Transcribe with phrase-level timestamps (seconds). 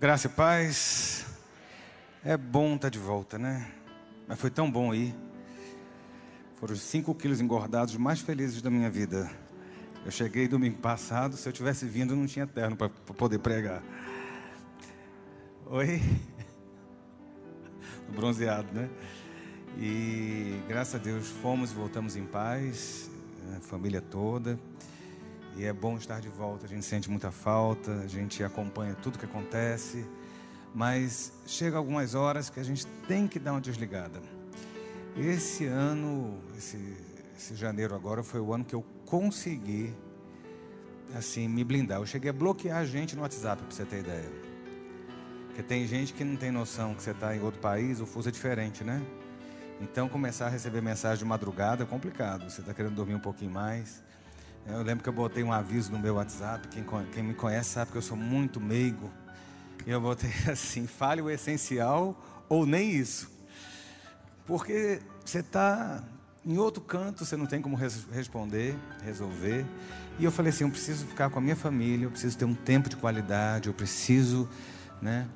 [0.00, 1.26] Graça e paz.
[2.24, 3.68] É bom estar de volta, né?
[4.28, 5.12] Mas foi tão bom aí.
[6.54, 9.28] Foram os cinco quilos engordados mais felizes da minha vida.
[10.04, 13.82] Eu cheguei domingo passado, se eu tivesse vindo, não tinha terno para poder pregar.
[15.66, 16.00] Oi?
[18.14, 18.88] Bronzeado, né?
[19.76, 23.10] E graças a Deus fomos e voltamos em paz,
[23.56, 24.60] a família toda.
[25.58, 29.18] E é bom estar de volta, a gente sente muita falta, a gente acompanha tudo
[29.18, 30.06] que acontece,
[30.72, 34.22] mas chega algumas horas que a gente tem que dar uma desligada.
[35.16, 36.96] Esse ano, esse,
[37.36, 39.92] esse janeiro agora, foi o ano que eu consegui,
[41.16, 41.98] assim, me blindar.
[41.98, 44.30] Eu cheguei a bloquear a gente no WhatsApp, para você ter ideia.
[45.48, 48.28] Porque tem gente que não tem noção que você está em outro país, o fuso
[48.28, 49.04] é diferente, né?
[49.80, 52.48] Então, começar a receber mensagem de madrugada é complicado.
[52.48, 54.06] Você está querendo dormir um pouquinho mais.
[54.66, 56.68] Eu lembro que eu botei um aviso no meu WhatsApp.
[56.68, 59.10] Quem, quem me conhece sabe que eu sou muito meigo.
[59.86, 62.16] E eu botei assim: fale o essencial
[62.48, 63.30] ou nem isso.
[64.46, 66.02] Porque você está
[66.44, 69.66] em outro canto, você não tem como res responder, resolver.
[70.18, 72.54] E eu falei assim: eu preciso ficar com a minha família, eu preciso ter um
[72.54, 74.48] tempo de qualidade, eu preciso,
[75.00, 75.26] né?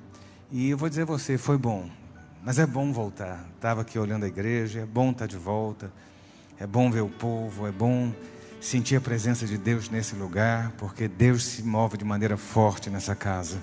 [0.51, 1.91] E eu vou dizer a você: foi bom,
[2.43, 3.47] mas é bom voltar.
[3.55, 5.93] Estava aqui olhando a igreja, é bom estar de volta,
[6.59, 8.13] é bom ver o povo, é bom
[8.63, 13.13] sentir a presença de Deus nesse lugar, porque Deus se move de maneira forte nessa
[13.13, 13.59] casa.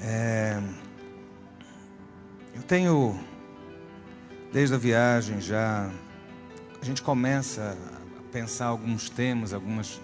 [0.00, 0.62] É,
[2.54, 3.18] eu tenho,
[4.52, 5.90] desde a viagem já,
[6.80, 7.76] a gente começa
[8.16, 10.00] a pensar alguns temas, algumas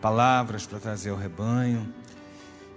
[0.00, 1.92] palavras para trazer ao rebanho.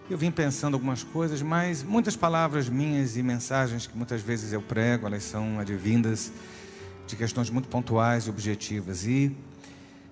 [0.09, 4.63] Eu vim pensando algumas coisas, mas muitas palavras minhas e mensagens que muitas vezes eu
[4.63, 6.31] prego, elas são advindas
[7.08, 9.05] de questões muito pontuais e objetivas.
[9.08, 9.36] E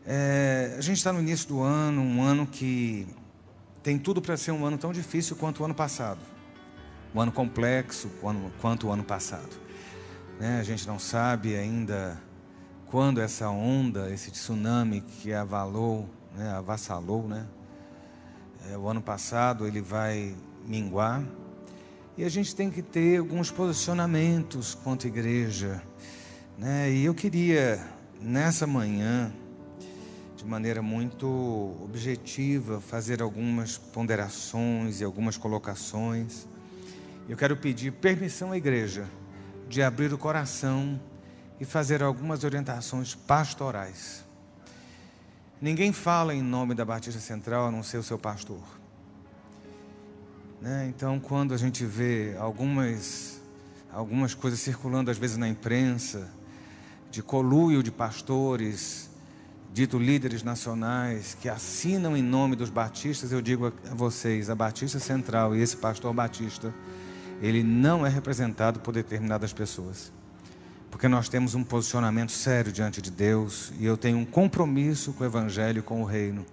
[0.05, 3.05] é, a gente está no início do ano, um ano que
[3.83, 6.19] tem tudo para ser um ano tão difícil quanto o ano passado.
[7.13, 8.09] Um ano complexo
[8.61, 9.49] quanto o ano passado.
[10.39, 10.59] Né?
[10.59, 12.19] A gente não sabe ainda
[12.87, 16.49] quando essa onda, esse tsunami que avalou, né?
[16.51, 17.45] avassalou, né?
[18.71, 21.23] É, o ano passado ele vai minguar.
[22.17, 25.83] E a gente tem que ter alguns posicionamentos quanto igreja
[26.57, 26.91] né?
[26.91, 27.79] E eu queria,
[28.21, 29.31] nessa manhã,
[30.35, 31.27] de maneira muito
[31.83, 36.47] objetiva, fazer algumas ponderações e algumas colocações.
[37.27, 39.05] Eu quero pedir permissão à igreja
[39.67, 40.99] de abrir o coração
[41.59, 44.23] e fazer algumas orientações pastorais.
[45.61, 48.61] Ninguém fala em nome da Batista Central a não ser o seu pastor.
[50.61, 50.87] Né?
[50.89, 53.41] Então, quando a gente vê algumas,
[53.91, 56.29] algumas coisas circulando, às vezes na imprensa,
[57.15, 59.09] de coluio de pastores,
[59.71, 64.99] dito líderes nacionais, que assinam em nome dos batistas, eu digo a vocês, a Batista
[64.99, 66.75] Central e esse pastor batista,
[67.41, 70.11] ele não é representado por determinadas pessoas.
[70.91, 75.23] Porque nós temos um posicionamento sério diante de Deus e eu tenho um compromisso com
[75.23, 76.45] o Evangelho com o Reino.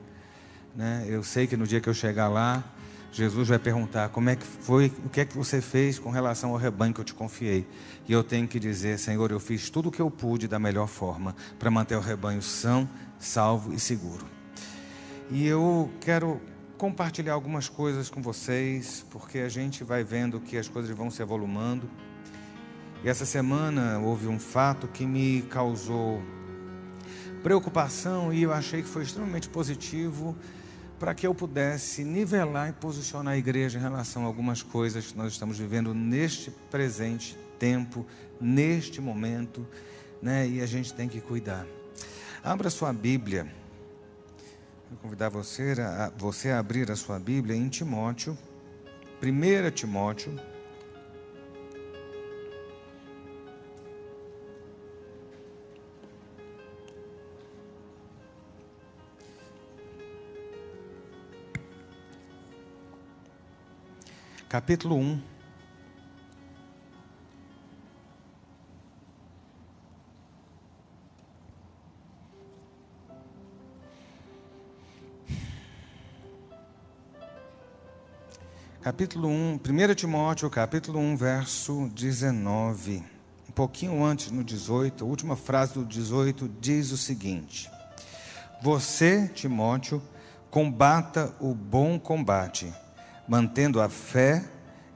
[0.76, 1.04] Né?
[1.08, 2.62] Eu sei que no dia que eu chegar lá,
[3.12, 6.50] Jesus vai perguntar como é que foi, o que é que você fez com relação
[6.50, 7.68] ao rebanho que eu te confiei.
[8.08, 10.88] E eu tenho que dizer, Senhor, eu fiz tudo o que eu pude da melhor
[10.88, 14.24] forma para manter o rebanho são, salvo e seguro.
[15.30, 16.40] E eu quero
[16.78, 21.20] compartilhar algumas coisas com vocês, porque a gente vai vendo que as coisas vão se
[21.20, 21.88] evolumando.
[23.04, 26.22] E essa semana houve um fato que me causou
[27.42, 30.34] preocupação e eu achei que foi extremamente positivo
[31.02, 35.18] para que eu pudesse nivelar e posicionar a igreja em relação a algumas coisas que
[35.18, 38.06] nós estamos vivendo neste presente tempo,
[38.40, 39.66] neste momento,
[40.22, 40.46] né?
[40.46, 41.66] E a gente tem que cuidar.
[42.40, 43.52] Abra sua Bíblia.
[44.88, 48.38] Vou convidar você a, você a abrir a sua Bíblia em Timóteo,
[49.20, 50.38] 1 Timóteo
[64.52, 65.22] capítulo 1.
[78.82, 83.02] Capítulo 1, 1 Timóteo, capítulo 1, verso 19.
[83.48, 87.70] Um pouquinho antes, no 18, a última frase do 18 diz o seguinte:
[88.60, 90.02] Você, Timóteo,
[90.50, 92.70] combata o bom combate
[93.26, 94.44] mantendo a fé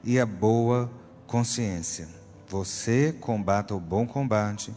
[0.03, 0.91] e a boa
[1.25, 2.07] consciência.
[2.47, 4.73] Você combata o bom combate,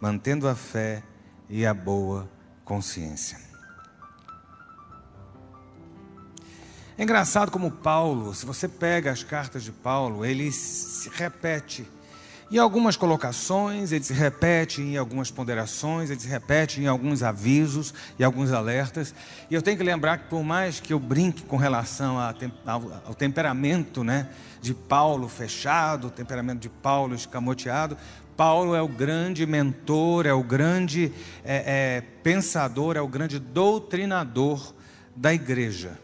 [0.00, 1.02] mantendo a fé
[1.48, 2.28] e a boa
[2.64, 3.38] consciência.
[6.96, 11.88] É engraçado como Paulo, se você pega as cartas de Paulo, ele se repete.
[12.50, 17.92] Em algumas colocações, ele se repete em algumas ponderações, ele se repete em alguns avisos
[18.18, 19.14] e alguns alertas.
[19.50, 22.16] E eu tenho que lembrar que, por mais que eu brinque com relação
[23.04, 24.30] ao, temperamento né,
[24.62, 27.98] de Paulo fechado, o temperamento de Paulo escamoteado,
[28.34, 31.12] Paulo é o grande mentor, é o grande
[31.44, 34.72] é, é, pensador, é o grande doutrinador
[35.14, 35.98] da igreja.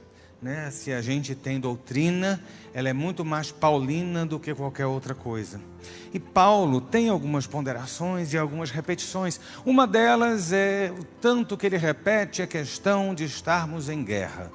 [0.45, 0.71] Né?
[0.71, 2.39] Se a gente tem doutrina,
[2.75, 5.59] ela é muito mais paulina do que qualquer outra coisa.
[6.13, 9.41] E Paulo tem algumas ponderações e algumas repetições.
[9.65, 14.53] Uma delas é o tanto que ele repete a questão de estarmos em guerra.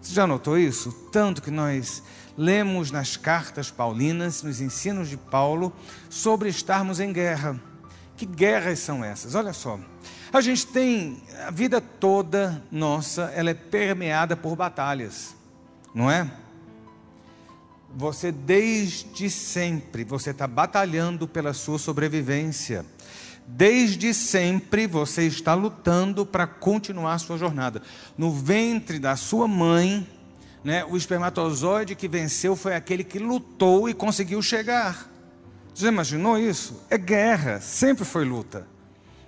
[0.00, 0.90] Você já notou isso?
[1.12, 2.02] Tanto que nós
[2.36, 5.72] lemos nas cartas paulinas, nos ensinos de Paulo,
[6.10, 7.62] sobre estarmos em guerra.
[8.16, 9.36] Que guerras são essas?
[9.36, 9.78] Olha só.
[10.32, 15.36] A gente tem a vida toda nossa, ela é permeada por batalhas,
[15.94, 16.26] não é?
[17.94, 22.86] Você desde sempre você está batalhando pela sua sobrevivência.
[23.46, 27.82] Desde sempre você está lutando para continuar a sua jornada.
[28.16, 30.08] No ventre da sua mãe,
[30.64, 35.10] né, o espermatozoide que venceu foi aquele que lutou e conseguiu chegar.
[35.74, 36.82] Você imaginou isso?
[36.88, 38.71] É guerra, sempre foi luta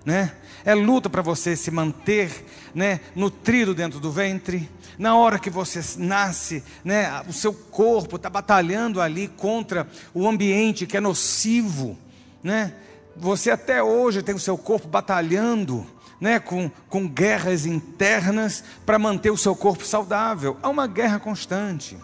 [0.05, 0.33] né?
[0.65, 4.69] É luta para você se manter, né, nutrido dentro do ventre.
[4.99, 10.87] Na hora que você nasce, né, o seu corpo está batalhando ali contra o ambiente
[10.87, 11.99] que é nocivo,
[12.43, 12.75] né?
[13.17, 15.87] Você até hoje tem o seu corpo batalhando,
[16.21, 20.57] né, com, com guerras internas para manter o seu corpo saudável.
[20.63, 21.97] Há uma guerra constante,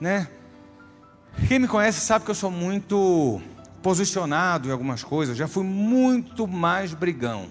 [0.00, 0.28] né?
[1.48, 3.40] Quem me conhece sabe que eu sou muito
[3.82, 7.46] posicionado em algumas coisas, já fui muito mais brigão.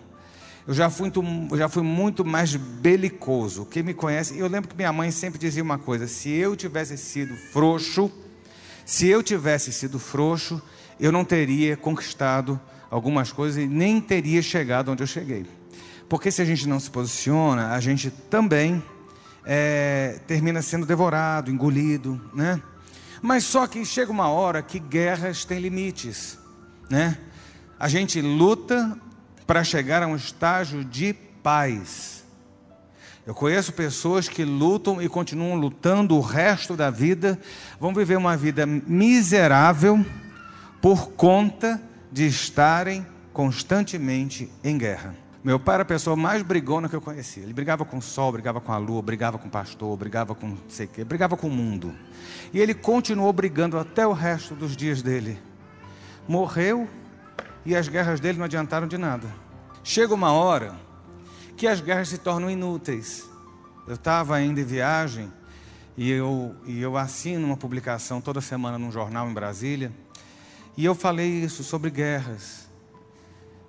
[0.67, 3.65] Eu já fui, muito, já fui muito mais belicoso.
[3.65, 6.97] Quem me conhece, eu lembro que minha mãe sempre dizia uma coisa: se eu tivesse
[6.97, 8.11] sido frouxo,
[8.85, 10.61] se eu tivesse sido frouxo,
[10.99, 15.45] eu não teria conquistado algumas coisas e nem teria chegado onde eu cheguei.
[16.07, 18.83] Porque se a gente não se posiciona, a gente também
[19.45, 22.61] é, termina sendo devorado, engolido, né?
[23.21, 26.39] Mas só que chega uma hora que guerras têm limites,
[26.89, 27.17] né?
[27.79, 28.97] A gente luta
[29.45, 32.23] para chegar a um estágio de paz.
[33.25, 37.39] Eu conheço pessoas que lutam e continuam lutando o resto da vida,
[37.79, 40.03] vão viver uma vida miserável
[40.81, 41.79] por conta
[42.11, 45.15] de estarem constantemente em guerra.
[45.43, 47.41] Meu pai era a pessoa mais brigona que eu conhecia.
[47.41, 50.55] Ele brigava com o sol, brigava com a lua, brigava com o pastor, brigava com
[50.67, 51.95] sei o quê, brigava com o mundo.
[52.53, 55.39] E ele continuou brigando até o resto dos dias dele.
[56.27, 56.87] Morreu
[57.65, 59.27] e as guerras dele não adiantaram de nada.
[59.83, 60.75] Chega uma hora
[61.55, 63.29] que as guerras se tornam inúteis.
[63.87, 65.31] Eu estava ainda em viagem
[65.97, 69.91] e eu, e eu assino uma publicação toda semana num jornal em Brasília.
[70.75, 72.69] E eu falei isso sobre guerras.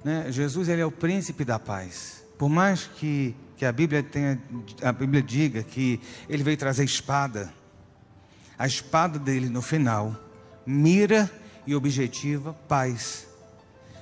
[0.04, 0.26] Né?
[0.30, 2.24] Jesus ele é o príncipe da paz.
[2.38, 4.40] Por mais que, que a, Bíblia tenha,
[4.82, 7.52] a Bíblia diga que ele veio trazer espada,
[8.62, 10.14] a espada dele no final
[10.64, 11.28] mira
[11.66, 13.26] e objetiva paz.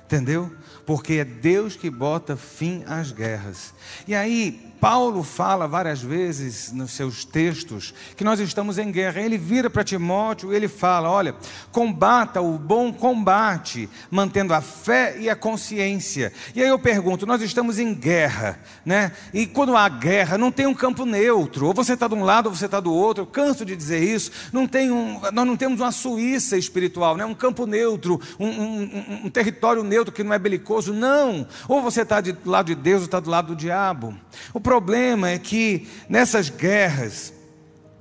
[0.05, 0.55] Entendeu?
[0.85, 3.73] Porque é Deus que bota fim às guerras.
[4.07, 9.21] E aí, Paulo fala várias vezes nos seus textos que nós estamos em guerra.
[9.21, 11.35] Ele vira para Timóteo e ele fala: Olha,
[11.71, 16.33] combata o bom combate, mantendo a fé e a consciência.
[16.55, 19.11] E aí eu pergunto: nós estamos em guerra, né?
[19.31, 21.67] E quando há guerra, não tem um campo neutro.
[21.67, 23.21] Ou você está de um lado ou você está do outro.
[23.21, 24.31] Eu canso de dizer isso.
[24.51, 27.23] Não tem um, nós não temos uma Suíça espiritual, né?
[27.23, 30.91] um campo neutro, um, um, um território neutro que não é belicoso.
[30.91, 31.45] Não.
[31.67, 34.17] Ou você está do lado de Deus ou está do lado do diabo.
[34.53, 37.33] O problema é que nessas guerras,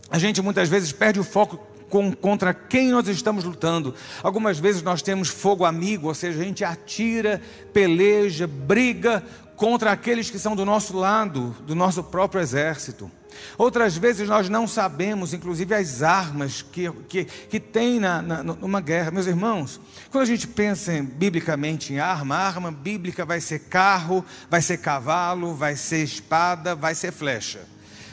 [0.09, 1.57] a gente muitas vezes perde o foco
[1.89, 3.93] com, contra quem nós estamos lutando.
[4.23, 9.21] Algumas vezes nós temos fogo amigo, ou seja, a gente atira, peleja, briga
[9.57, 13.11] contra aqueles que são do nosso lado, do nosso próprio exército.
[13.57, 18.81] Outras vezes nós não sabemos, inclusive, as armas que, que, que tem na, na, numa
[18.81, 19.11] guerra.
[19.11, 19.81] Meus irmãos,
[20.11, 24.79] quando a gente pensa em, biblicamente em arma, arma bíblica vai ser carro, vai ser
[24.79, 27.61] cavalo, vai ser espada, vai ser flecha.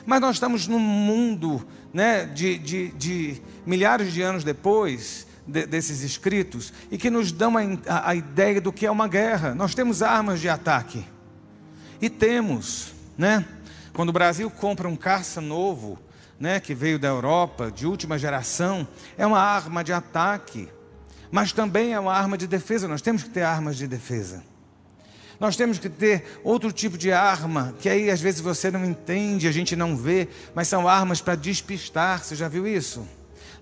[0.05, 6.01] Mas nós estamos num mundo né, de, de, de milhares de anos depois, de, desses
[6.01, 9.55] escritos e que nos dão a, a, a, ideia do que é uma guerra.
[9.55, 11.05] Nós temos armas de ataque.
[12.01, 13.45] E temos, né?
[13.97, 15.97] Quando o Brasil compra um caça novo,
[16.39, 18.87] né, que veio da Europa, de última geração,
[19.17, 20.69] é uma arma de ataque,
[21.31, 22.87] mas também é uma arma de defesa.
[22.87, 24.43] Nós temos que ter armas de defesa.
[25.39, 29.47] Nós temos que ter outro tipo de arma, que aí às vezes você não entende,
[29.47, 32.23] a gente não vê, mas são armas para despistar.
[32.23, 33.03] Você já viu isso?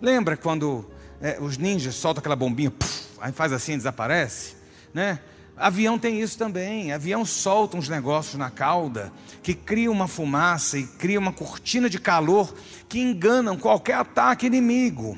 [0.01, 0.85] Lembra quando
[1.21, 4.57] é, os ninjas soltam aquela bombinha, puff, aí faz assim, desaparece,
[4.93, 5.17] né?
[5.57, 6.91] Avião tem isso também.
[6.91, 11.99] Avião solta uns negócios na cauda que cria uma fumaça e cria uma cortina de
[11.99, 12.53] calor
[12.89, 15.17] que enganam qualquer ataque inimigo.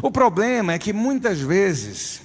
[0.00, 2.22] O problema é que muitas vezes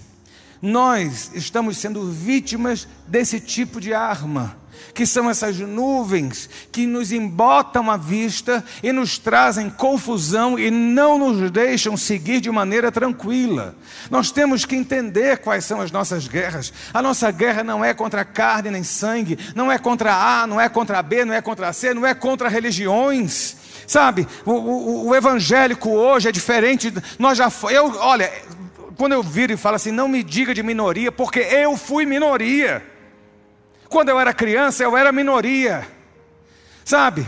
[0.62, 4.56] nós estamos sendo vítimas desse tipo de arma
[4.94, 11.18] que são essas nuvens que nos embotam a vista e nos trazem confusão e não
[11.18, 13.76] nos deixam seguir de maneira tranquila.
[14.10, 16.74] Nós temos que entender quais são as nossas guerras.
[16.94, 20.70] A nossa guerra não é contra carne nem sangue, não é contra A, não é
[20.70, 23.56] contra B, não é contra C, não é contra religiões.
[23.86, 26.94] Sabe, o, o, o evangélico hoje é diferente.
[27.18, 28.30] Nós já eu, olha,
[28.98, 32.97] quando eu viro e falo assim, não me diga de minoria, porque eu fui minoria.
[33.90, 35.88] Quando eu era criança, eu era minoria.
[36.84, 37.28] Sabe?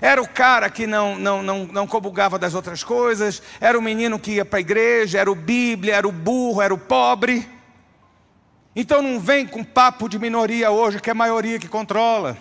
[0.00, 4.18] Era o cara que não, não, não, não comulgava das outras coisas, era o menino
[4.18, 7.48] que ia para a igreja, era o Bíblia, era o burro, era o pobre.
[8.74, 12.36] Então não vem com papo de minoria hoje, que é a maioria que controla.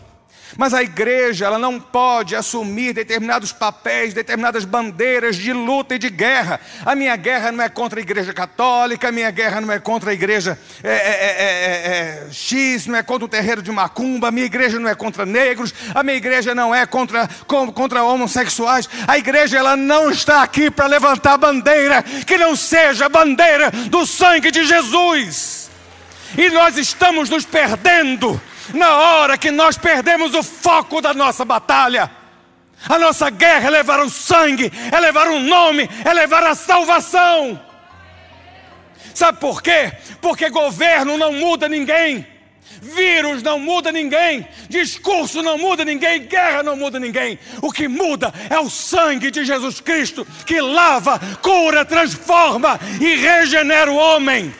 [0.57, 6.09] Mas a igreja, ela não pode assumir determinados papéis, determinadas bandeiras de luta e de
[6.09, 6.59] guerra.
[6.85, 10.11] A minha guerra não é contra a igreja católica, a minha guerra não é contra
[10.11, 14.45] a igreja é, é, é, X, não é contra o terreiro de Macumba, a minha
[14.45, 18.87] igreja não é contra negros, a minha igreja não é contra, contra homossexuais.
[19.07, 24.05] A igreja, ela não está aqui para levantar bandeira que não seja a bandeira do
[24.05, 25.69] sangue de Jesus.
[26.37, 28.39] E nós estamos nos perdendo
[28.73, 32.09] na hora que nós perdemos o foco da nossa batalha.
[32.87, 37.59] A nossa guerra é levar o sangue, é levar o nome, é levar a salvação.
[39.13, 39.93] Sabe por quê?
[40.21, 42.27] Porque governo não muda ninguém.
[42.81, 47.39] Vírus não muda ninguém, discurso não muda ninguém, guerra não muda ninguém.
[47.61, 53.91] O que muda é o sangue de Jesus Cristo que lava, cura, transforma e regenera
[53.91, 54.53] o homem.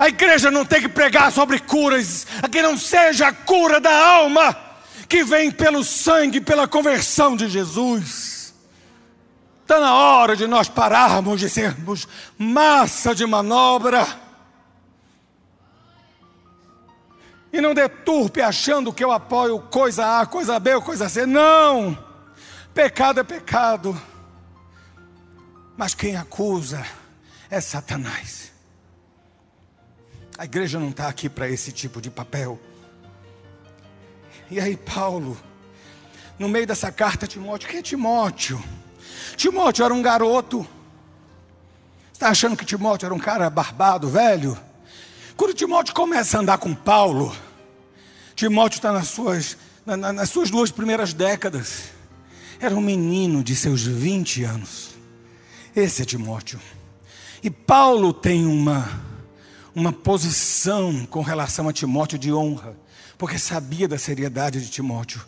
[0.00, 3.94] A igreja não tem que pregar sobre curas, a que não seja a cura da
[3.94, 4.56] alma,
[5.06, 8.54] que vem pelo sangue, pela conversão de Jesus.
[9.60, 14.06] Está na hora de nós pararmos de sermos massa de manobra.
[17.52, 21.26] E não deturpe achando que eu apoio coisa A, coisa B ou coisa C.
[21.26, 21.96] Não!
[22.72, 24.00] Pecado é pecado.
[25.76, 26.86] Mas quem acusa
[27.50, 28.49] é Satanás.
[30.40, 32.58] A igreja não está aqui para esse tipo de papel.
[34.50, 35.36] E aí, Paulo,
[36.38, 38.58] no meio dessa carta, Timóteo, quem é Timóteo?
[39.36, 40.66] Timóteo era um garoto.
[42.10, 44.58] Está achando que Timóteo era um cara barbado, velho?
[45.36, 47.36] Quando Timóteo começa a andar com Paulo,
[48.34, 51.90] Timóteo está nas suas, na, nas suas duas primeiras décadas.
[52.58, 54.92] Era um menino de seus 20 anos.
[55.76, 56.58] Esse é Timóteo.
[57.42, 59.09] E Paulo tem uma
[59.74, 62.76] uma posição com relação a Timóteo de honra,
[63.16, 65.20] porque sabia da seriedade de Timóteo.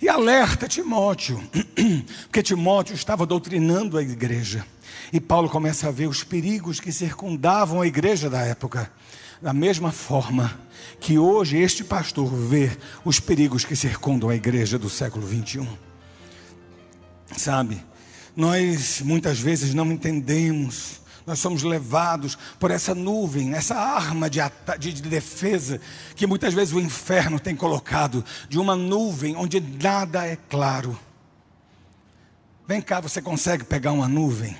[0.00, 1.42] E alerta Timóteo,
[2.28, 4.64] porque Timóteo estava doutrinando a igreja.
[5.12, 8.90] E Paulo começa a ver os perigos que circundavam a igreja da época.
[9.40, 10.58] Da mesma forma
[11.00, 15.66] que hoje este pastor vê os perigos que circundam a igreja do século 21.
[17.36, 17.80] Sabe,
[18.34, 24.40] nós muitas vezes não entendemos nós somos levados por essa nuvem, essa arma de,
[24.78, 25.78] de, de, defesa
[26.16, 30.98] que muitas vezes o inferno tem colocado, de uma nuvem onde nada é claro.
[32.66, 34.56] Vem cá, você consegue pegar uma nuvem?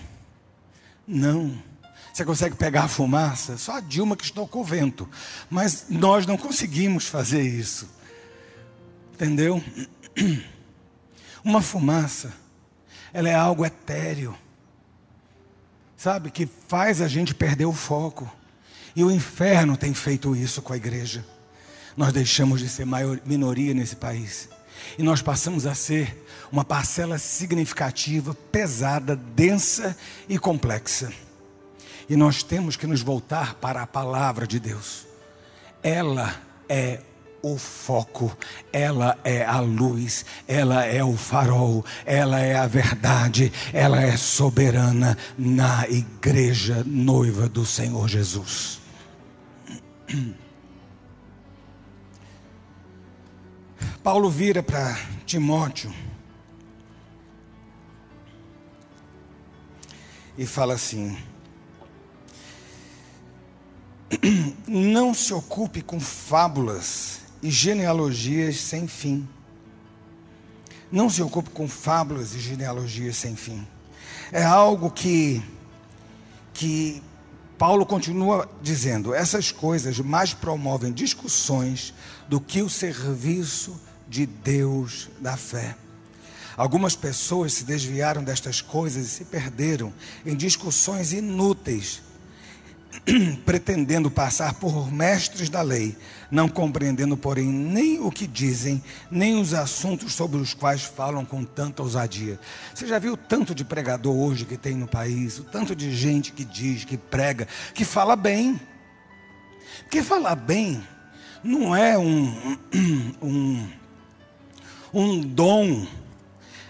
[1.06, 1.60] Não.
[2.12, 3.56] Você consegue pegar a fumaça?
[3.56, 5.08] Só a Dilma que estocou o vento.
[5.48, 7.88] Mas nós não conseguimos fazer isso.
[9.14, 9.62] Entendeu?
[11.42, 12.30] Uma fumaça,
[13.10, 14.36] ela é algo etéreo
[15.98, 18.32] sabe, que faz a gente perder o foco.
[18.94, 21.24] E o inferno tem feito isso com a igreja.
[21.96, 24.48] Nós deixamos de ser maior, minoria nesse país.
[24.96, 29.96] E nós passamos a ser uma parcela significativa, pesada, densa
[30.28, 31.12] e complexa.
[32.08, 35.04] E nós temos que nos voltar para a palavra de Deus.
[35.82, 37.00] Ela é
[37.42, 38.36] o foco,
[38.72, 45.16] ela é a luz, ela é o farol, ela é a verdade, ela é soberana
[45.36, 48.80] na igreja noiva do Senhor Jesus.
[54.02, 55.92] Paulo vira para Timóteo
[60.36, 61.18] e fala assim:
[64.66, 69.28] não se ocupe com fábulas e genealogias sem fim.
[70.90, 73.66] Não se ocupe com fábulas e genealogias sem fim.
[74.32, 75.42] É algo que,
[76.54, 77.02] que
[77.58, 81.92] Paulo continua dizendo: essas coisas mais promovem discussões
[82.28, 83.78] do que o serviço
[84.08, 85.76] de Deus da fé.
[86.56, 89.92] Algumas pessoas se desviaram destas coisas e se perderam
[90.26, 92.02] em discussões inúteis
[93.44, 95.96] pretendendo passar por mestres da lei,
[96.30, 101.44] não compreendendo, porém, nem o que dizem, nem os assuntos sobre os quais falam com
[101.44, 102.38] tanta ousadia.
[102.74, 105.94] Você já viu o tanto de pregador hoje que tem no país, o tanto de
[105.94, 108.60] gente que diz, que prega, que fala bem.
[109.82, 110.82] Porque falar bem
[111.42, 112.58] não é um,
[113.22, 113.68] um,
[114.92, 115.86] um dom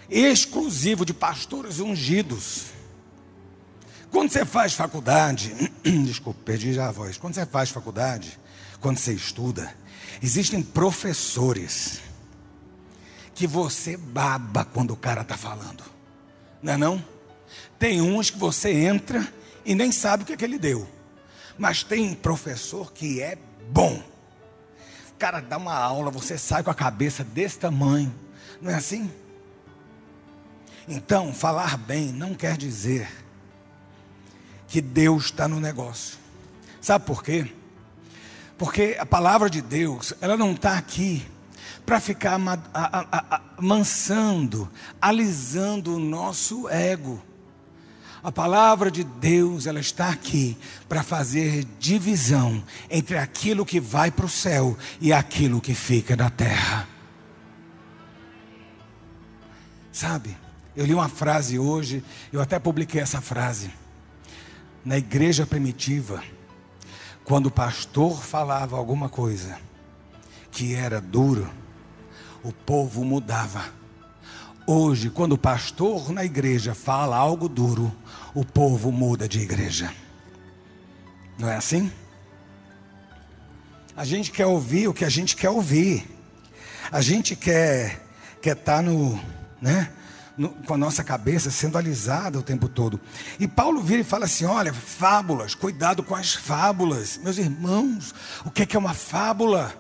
[0.09, 2.78] exclusivo de pastores ungidos.
[4.11, 7.19] Quando você faz faculdade, desculpa, perdi já a voz.
[7.19, 8.39] Quando você faz faculdade,
[8.81, 9.73] quando você estuda,
[10.23, 12.01] existem professores
[13.35, 15.85] que você baba quando o cara está falando.
[16.63, 17.05] Não é não?
[17.79, 19.27] Tem uns que você entra
[19.65, 20.89] e nem sabe o que, é que ele deu.
[21.57, 23.37] Mas tem professor que é
[23.71, 24.03] bom.
[25.13, 28.15] O cara dá uma aula, você sai com a cabeça desse tamanho.
[28.61, 29.11] Não é assim?
[30.89, 33.28] Então, falar bem não quer dizer
[34.69, 36.19] que Deus está no negócio.
[36.81, 37.51] Sabe por quê?
[38.57, 41.27] Porque a palavra de Deus, ela não está aqui
[41.87, 42.39] para ficar
[43.59, 44.71] mansando,
[45.01, 47.23] alisando o nosso ego.
[48.23, 50.59] A palavra de Deus, ela está aqui
[50.89, 56.29] para fazer divisão entre aquilo que vai para o céu e aquilo que fica na
[56.29, 56.87] terra.
[59.93, 60.37] Sabe,
[60.77, 63.71] eu li uma frase hoje, eu até publiquei essa frase
[64.89, 66.25] na igreja primitiva,
[67.23, 69.59] quando o pastor falava alguma coisa
[70.51, 71.47] que era duro,
[72.43, 73.67] o povo mudava.
[74.67, 77.95] Hoje, quando o pastor na igreja fala algo duro,
[78.35, 79.93] o povo muda de igreja.
[81.39, 81.93] Não é assim?
[83.95, 86.09] A gente quer ouvir o que a gente quer ouvir.
[86.91, 88.07] A gente quer
[88.41, 89.23] quer estar tá no,
[89.61, 89.93] né?
[90.39, 93.01] No, com a nossa cabeça sendo alisada o tempo todo.
[93.39, 97.19] E Paulo vira e fala assim: olha, fábulas, cuidado com as fábulas.
[97.23, 99.75] Meus irmãos, o que é, que é uma fábula?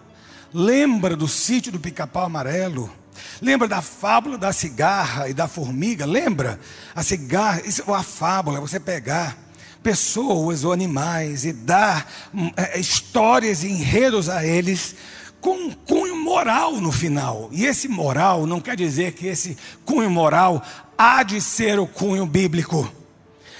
[0.53, 2.92] Lembra do sítio do pica-pau amarelo?
[3.40, 6.05] Lembra da fábula da cigarra e da formiga?
[6.05, 6.59] Lembra?
[6.94, 9.37] A cigarra, isso é uma fábula, você pegar
[9.83, 14.97] pessoas ou animais e dar hum, é, histórias e enredos a eles
[15.40, 17.48] com um cunho moral no final.
[17.53, 20.62] E esse moral não quer dizer que esse cunho moral
[20.96, 22.90] há de ser o cunho bíblico.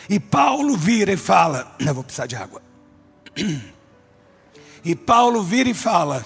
[0.09, 2.62] E Paulo vira e fala: Eu vou precisar de água.
[4.85, 6.25] E Paulo vira e fala: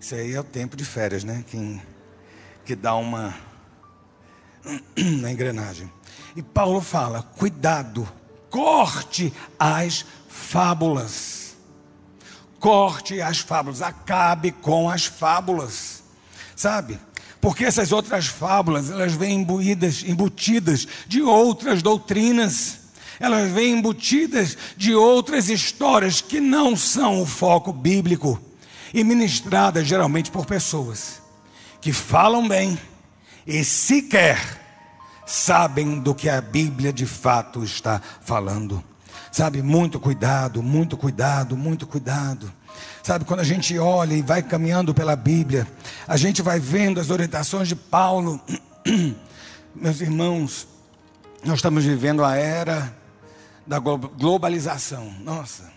[0.00, 1.44] Isso aí é o tempo de férias, né?
[1.46, 1.80] Que,
[2.64, 3.34] que dá uma.
[5.20, 5.90] na engrenagem.
[6.34, 8.06] E Paulo fala: Cuidado,
[8.50, 11.45] corte as fábulas
[12.60, 16.02] corte as fábulas, acabe com as fábulas,
[16.54, 16.98] sabe?
[17.40, 22.80] Porque essas outras fábulas, elas vêm imbuídas, embutidas de outras doutrinas,
[23.20, 28.40] elas vêm embutidas de outras histórias que não são o foco bíblico
[28.92, 31.22] e ministradas geralmente por pessoas
[31.80, 32.78] que falam bem
[33.46, 34.38] e sequer
[35.24, 38.82] sabem do que a Bíblia de fato está falando.
[39.36, 42.50] Sabe, muito cuidado, muito cuidado, muito cuidado.
[43.02, 45.66] Sabe, quando a gente olha e vai caminhando pela Bíblia,
[46.08, 48.40] a gente vai vendo as orientações de Paulo.
[49.76, 50.66] Meus irmãos,
[51.44, 52.96] nós estamos vivendo a era
[53.66, 55.12] da globalização.
[55.20, 55.70] Nossa,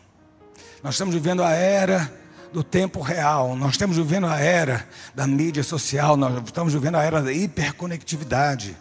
[0.81, 2.09] nós estamos vivendo a era
[2.53, 7.03] do tempo real, nós estamos vivendo a era da mídia social, nós estamos vivendo a
[7.03, 8.77] era da hiperconectividade.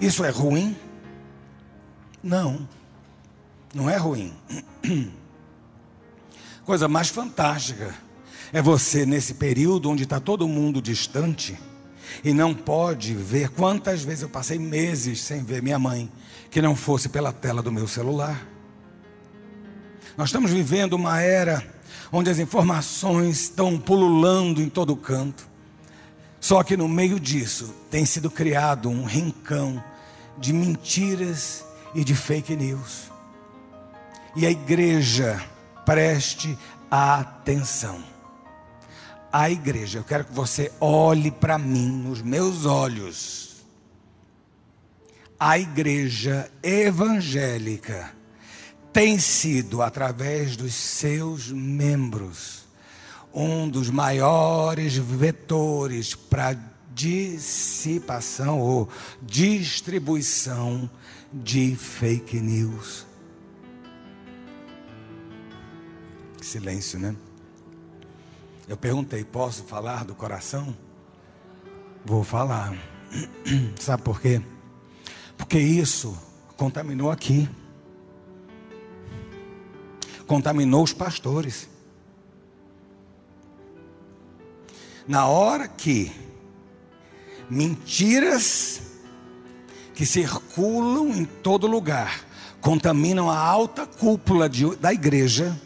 [0.00, 0.76] Isso é ruim?
[2.22, 2.68] Não.
[3.74, 4.32] Não é ruim.
[6.64, 7.94] Coisa mais fantástica
[8.52, 11.58] é você, nesse período onde está todo mundo distante
[12.22, 13.48] e não pode ver.
[13.50, 16.10] Quantas vezes eu passei meses sem ver minha mãe,
[16.50, 18.46] que não fosse pela tela do meu celular.
[20.16, 21.66] Nós estamos vivendo uma era
[22.12, 25.48] onde as informações estão pululando em todo canto.
[26.38, 29.82] Só que no meio disso tem sido criado um rincão
[30.38, 33.11] de mentiras e de fake news.
[34.34, 35.44] E a igreja,
[35.84, 36.58] preste
[36.90, 38.02] atenção.
[39.30, 43.56] A igreja, eu quero que você olhe para mim nos meus olhos.
[45.38, 48.12] A igreja evangélica
[48.92, 52.64] tem sido, através dos seus membros,
[53.34, 56.56] um dos maiores vetores para
[56.94, 58.88] dissipação ou
[59.22, 60.88] distribuição
[61.32, 63.11] de fake news.
[66.44, 67.14] Silêncio, né?
[68.68, 70.76] Eu perguntei: posso falar do coração?
[72.04, 72.74] Vou falar.
[73.78, 74.42] Sabe por quê?
[75.36, 76.16] Porque isso
[76.56, 77.48] contaminou aqui.
[80.26, 81.68] Contaminou os pastores.
[85.06, 86.12] Na hora que
[87.50, 88.80] mentiras
[89.94, 92.24] que circulam em todo lugar
[92.60, 95.60] contaminam a alta cúpula de, da igreja,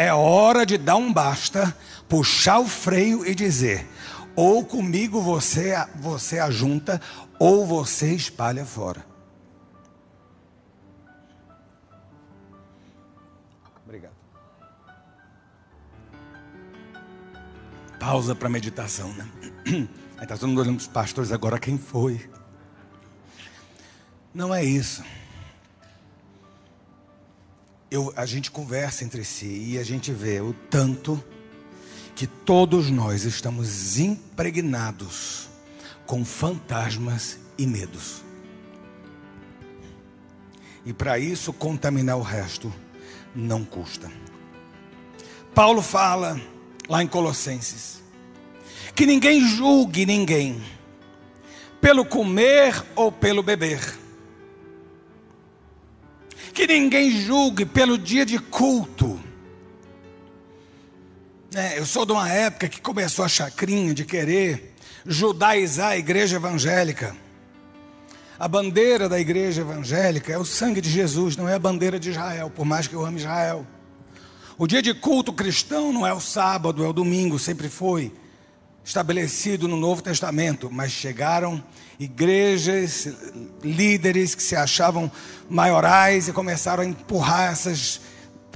[0.00, 1.76] é hora de dar um basta,
[2.08, 3.86] puxar o freio e dizer:
[4.34, 6.98] ou comigo você, você ajunta,
[7.38, 9.04] ou você espalha fora.
[13.84, 14.14] Obrigado.
[17.98, 19.28] Pausa para meditação, né?
[20.22, 22.30] Está todo mundo olhando para os pastores agora, quem foi?
[24.32, 25.04] Não é isso.
[27.90, 31.22] Eu, a gente conversa entre si e a gente vê o tanto
[32.14, 35.48] que todos nós estamos impregnados
[36.06, 38.22] com fantasmas e medos.
[40.84, 42.72] E para isso contaminar o resto
[43.34, 44.10] não custa.
[45.54, 46.40] Paulo fala
[46.88, 48.00] lá em Colossenses
[48.94, 50.62] que ninguém julgue ninguém
[51.80, 53.99] pelo comer ou pelo beber.
[56.60, 59.18] Que ninguém julgue pelo dia de culto
[61.54, 64.74] é, eu sou de uma época que começou a chacrinha de querer
[65.06, 67.16] judaizar a igreja evangélica.
[68.38, 72.10] A bandeira da igreja evangélica é o sangue de Jesus, não é a bandeira de
[72.10, 73.66] Israel, por mais que eu ame Israel.
[74.58, 78.12] O dia de culto cristão não é o sábado, é o domingo, sempre foi
[78.84, 81.62] estabelecido no Novo Testamento, mas chegaram
[81.98, 83.08] igrejas,
[83.62, 85.10] líderes que se achavam
[85.48, 88.00] maiorais e começaram a empurrar essas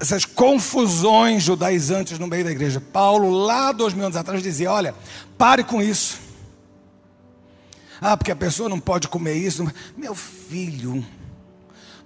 [0.01, 2.81] essas confusões judaizantes no meio da igreja.
[2.81, 4.95] Paulo, lá dois mil anos atrás, dizia: Olha,
[5.39, 6.19] pare com isso.
[8.01, 9.71] Ah, porque a pessoa não pode comer isso.
[9.97, 11.05] Meu filho,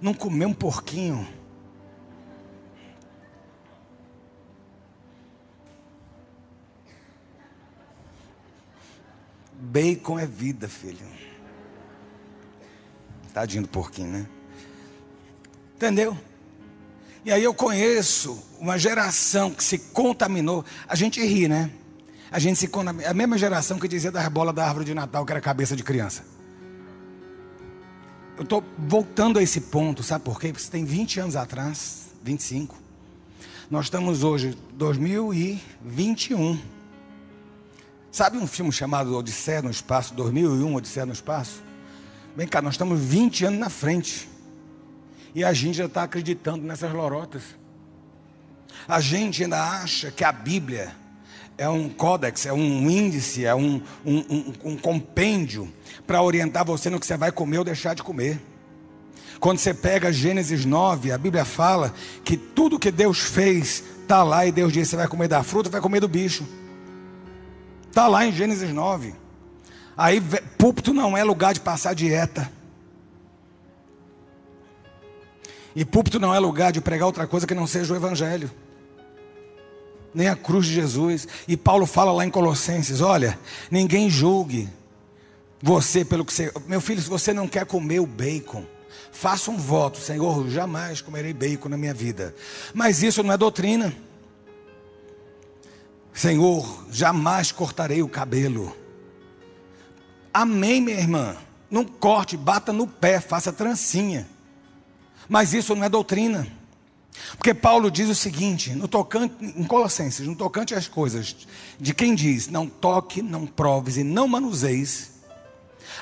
[0.01, 1.27] não comer um porquinho.
[9.69, 11.05] Bacon é vida, filho.
[13.31, 14.25] Tadinho do porquinho, né?
[15.75, 16.17] Entendeu?
[17.23, 20.65] E aí eu conheço uma geração que se contaminou.
[20.87, 21.69] A gente ri, né?
[22.31, 23.07] A gente se contaminou.
[23.07, 25.83] A mesma geração que dizia das bolas da árvore de Natal, que era cabeça de
[25.83, 26.25] criança.
[28.35, 30.51] Eu estou voltando a esse ponto, sabe por quê?
[30.51, 32.75] Porque tem 20 anos atrás, 25.
[33.69, 36.78] Nós estamos hoje, 2021.
[38.11, 41.61] Sabe um filme chamado Odisseia no Espaço, 2001, Odisseia no Espaço?
[42.35, 44.27] Vem cá, nós estamos 20 anos na frente.
[45.35, 47.43] E a gente já está acreditando nessas lorotas.
[48.87, 50.91] A gente ainda acha que a Bíblia
[51.55, 55.71] é um códex, é um índice, é um, um, um, um compêndio
[56.07, 58.41] para orientar você no que você vai comer ou deixar de comer.
[59.39, 61.93] Quando você pega Gênesis 9, a Bíblia fala
[62.25, 65.69] que tudo que Deus fez está lá e Deus diz: você vai comer da fruta,
[65.69, 66.45] vai comer do bicho.
[67.89, 69.13] Está lá em Gênesis 9.
[69.97, 70.21] Aí,
[70.57, 72.49] púlpito não é lugar de passar dieta.
[75.75, 78.49] E púlpito não é lugar de pregar outra coisa que não seja o Evangelho,
[80.13, 81.27] nem a cruz de Jesus.
[81.47, 83.37] E Paulo fala lá em Colossenses: olha,
[83.69, 84.69] ninguém julgue
[85.61, 86.51] você pelo que você.
[86.67, 88.65] Meu filho, se você não quer comer o bacon,
[89.11, 92.35] faça um voto: Senhor, jamais comerei bacon na minha vida.
[92.73, 93.93] Mas isso não é doutrina.
[96.19, 98.75] Senhor, jamais cortarei o cabelo.
[100.33, 101.37] Amém, minha irmã.
[101.71, 104.27] Não corte, bata no pé, faça trancinha.
[105.29, 106.45] Mas isso não é doutrina.
[107.37, 111.33] Porque Paulo diz o seguinte, no tocante, em Colossenses, no tocante às coisas,
[111.79, 115.11] de quem diz, não toque, não proves e não manuseis,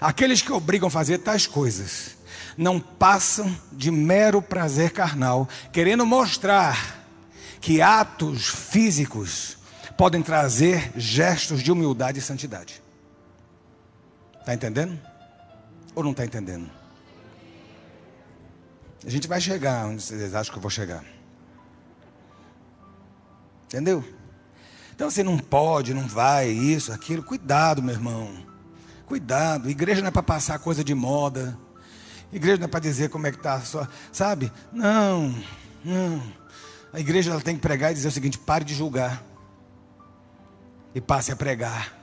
[0.01, 2.17] aqueles que obrigam a fazer tais coisas,
[2.57, 7.05] não passam de mero prazer carnal, querendo mostrar
[7.61, 9.56] que atos físicos
[9.97, 12.81] podem trazer gestos de humildade e santidade.
[14.39, 14.97] Está entendendo?
[15.95, 16.69] Ou não está entendendo?
[19.03, 21.03] A gente vai chegar onde vocês acham que eu vou chegar.
[23.65, 24.03] Entendeu?
[24.95, 27.23] Então você não pode, não vai, isso, aquilo.
[27.23, 28.31] Cuidado, meu irmão.
[29.05, 29.69] Cuidado.
[29.69, 31.57] Igreja não é para passar coisa de moda.
[32.31, 33.61] Igreja não é para dizer como é que está.
[34.11, 34.51] Sabe?
[34.71, 35.35] Não.
[35.83, 36.21] Não.
[36.93, 39.23] A igreja ela tem que pregar e dizer o seguinte: pare de julgar
[40.97, 41.95] e passe a pregar.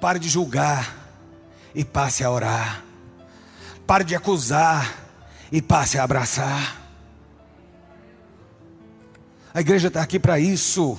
[0.00, 0.96] Pare de julgar
[1.72, 2.82] e passe a orar.
[3.86, 4.98] Pare de acusar
[5.52, 6.82] e passe a abraçar.
[9.54, 10.98] A igreja está aqui para isso.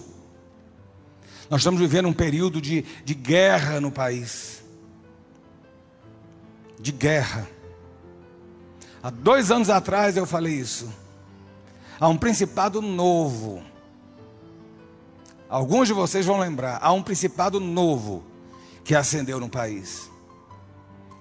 [1.49, 4.63] Nós estamos vivendo um período de, de guerra no país.
[6.79, 7.45] De guerra.
[9.01, 10.89] Há dois anos atrás eu falei isso.
[11.99, 13.72] Há um principado novo.
[15.53, 16.79] Alguns de vocês vão lembrar.
[16.81, 18.23] Há um principado novo
[18.83, 20.09] que ascendeu no país.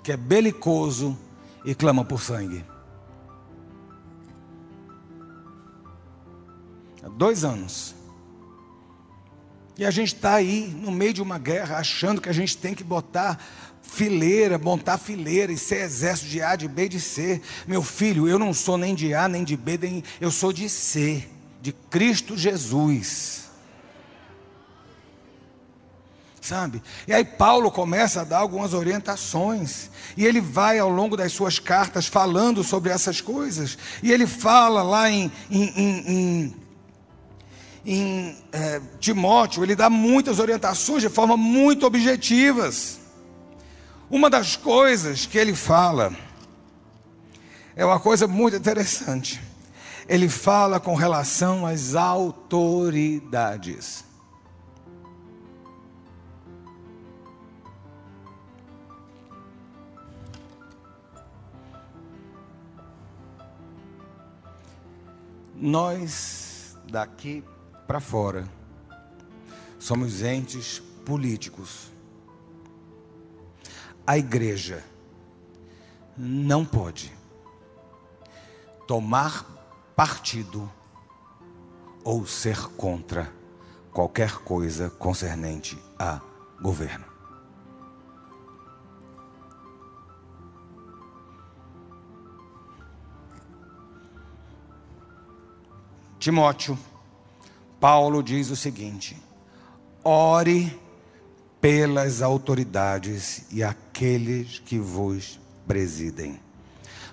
[0.02, 1.18] Que é belicoso
[1.66, 2.64] e clama por sangue.
[7.02, 7.94] Há dois anos.
[9.76, 12.74] E a gente está aí no meio de uma guerra, achando que a gente tem
[12.74, 13.38] que botar
[13.82, 17.42] fileira, montar fileira e ser exército de A, de B, de C.
[17.66, 20.70] Meu filho, eu não sou nem de A, nem de B, nem, eu sou de
[20.70, 21.28] C,
[21.60, 23.41] de Cristo Jesus.
[26.42, 26.82] Sabe?
[27.06, 29.88] E aí Paulo começa a dar algumas orientações.
[30.16, 33.78] E ele vai ao longo das suas cartas falando sobre essas coisas.
[34.02, 36.56] E ele fala lá em, em, em, em
[37.84, 43.00] em é, Timóteo, ele dá muitas orientações de forma muito objetivas.
[44.08, 46.12] Uma das coisas que ele fala
[47.74, 49.42] é uma coisa muito interessante.
[50.08, 54.11] Ele fala com relação às autoridades.
[65.54, 67.44] Nós daqui
[67.86, 68.48] para fora
[69.78, 71.92] somos entes políticos
[74.06, 74.82] a igreja
[76.16, 77.12] não pode
[78.86, 79.46] tomar
[79.94, 80.70] partido
[82.04, 83.32] ou ser contra
[83.92, 86.20] qualquer coisa concernente a
[86.60, 87.11] governo.
[96.22, 96.78] Timóteo,
[97.80, 99.20] Paulo diz o seguinte:
[100.04, 100.80] ore
[101.60, 106.38] pelas autoridades e aqueles que vos presidem.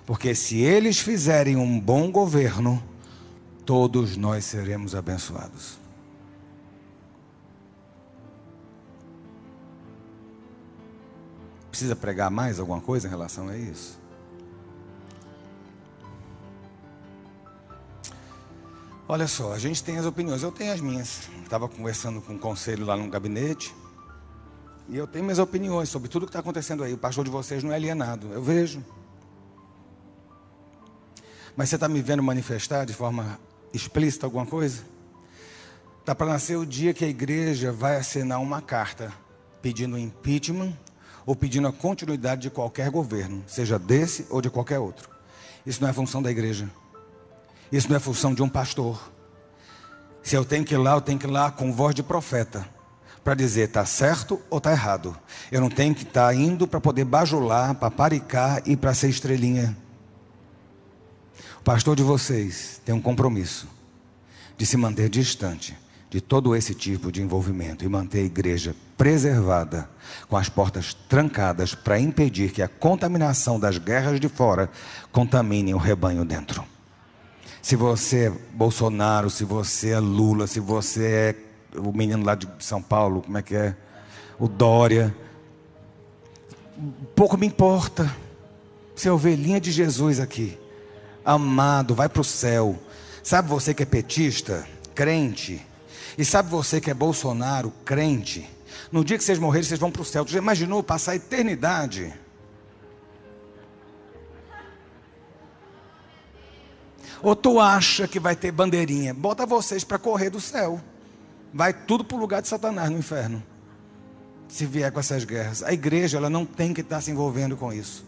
[0.06, 2.80] Porque se eles fizerem um bom governo,
[3.66, 5.76] todos nós seremos abençoados.
[11.68, 13.99] Precisa pregar mais alguma coisa em relação a isso?
[19.12, 21.28] Olha só, a gente tem as opiniões, eu tenho as minhas.
[21.42, 23.74] Estava conversando com um conselho lá no gabinete.
[24.88, 26.92] E eu tenho minhas opiniões sobre tudo que está acontecendo aí.
[26.92, 28.84] O pastor de vocês não é alienado, eu vejo.
[31.56, 33.36] Mas você está me vendo manifestar de forma
[33.74, 34.84] explícita alguma coisa?
[35.98, 39.12] Está para nascer o dia que a igreja vai assinar uma carta
[39.60, 40.72] pedindo impeachment
[41.26, 45.10] ou pedindo a continuidade de qualquer governo, seja desse ou de qualquer outro.
[45.66, 46.70] Isso não é função da igreja.
[47.70, 49.10] Isso não é função de um pastor.
[50.22, 52.66] Se eu tenho que ir lá, eu tenho que ir lá com voz de profeta
[53.22, 55.16] para dizer está certo ou está errado.
[55.52, 59.76] Eu não tenho que estar tá indo para poder bajular, paparicar e para ser estrelinha.
[61.60, 63.68] O pastor de vocês tem um compromisso
[64.56, 65.76] de se manter distante
[66.08, 69.88] de todo esse tipo de envolvimento e manter a igreja preservada,
[70.28, 74.68] com as portas trancadas para impedir que a contaminação das guerras de fora
[75.12, 76.64] contamine o rebanho dentro.
[77.62, 81.04] Se você é Bolsonaro, se você é Lula, se você
[81.74, 83.76] é o menino lá de São Paulo, como é que é?
[84.38, 85.14] O Dória.
[87.14, 88.14] Pouco me importa.
[88.94, 90.58] Você é ovelhinha de Jesus aqui.
[91.24, 92.78] Amado, vai para o céu.
[93.22, 95.64] Sabe você que é petista, crente?
[96.16, 98.48] E sabe você que é Bolsonaro, crente?
[98.90, 100.24] No dia que vocês morrerem, vocês vão para o céu.
[100.24, 102.12] Tu já imaginou passar a eternidade?
[107.22, 109.12] Ou tu acha que vai ter bandeirinha?
[109.12, 110.80] Bota vocês para correr do céu.
[111.52, 113.42] Vai tudo para o lugar de Satanás no inferno.
[114.48, 115.62] Se vier com essas guerras.
[115.62, 118.04] A igreja ela não tem que estar se envolvendo com isso.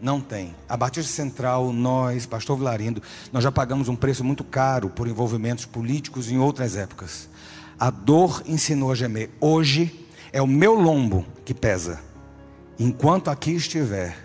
[0.00, 0.54] Não tem.
[0.68, 3.00] A Batista Central, nós, Pastor Vilarindo,
[3.32, 7.28] nós já pagamos um preço muito caro por envolvimentos políticos em outras épocas.
[7.78, 9.30] A dor ensinou a gemer.
[9.40, 12.00] Hoje é o meu lombo que pesa.
[12.78, 14.16] Enquanto aqui estiver,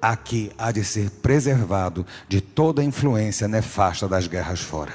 [0.00, 4.92] aqui há de ser preservado de toda a influência nefasta das guerras fora.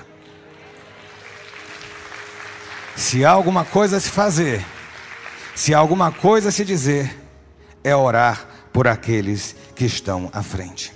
[2.96, 4.66] Se há alguma coisa a se fazer,
[5.56, 7.20] se há alguma coisa a se dizer,
[7.84, 10.94] é orar por aqueles que estão à frente.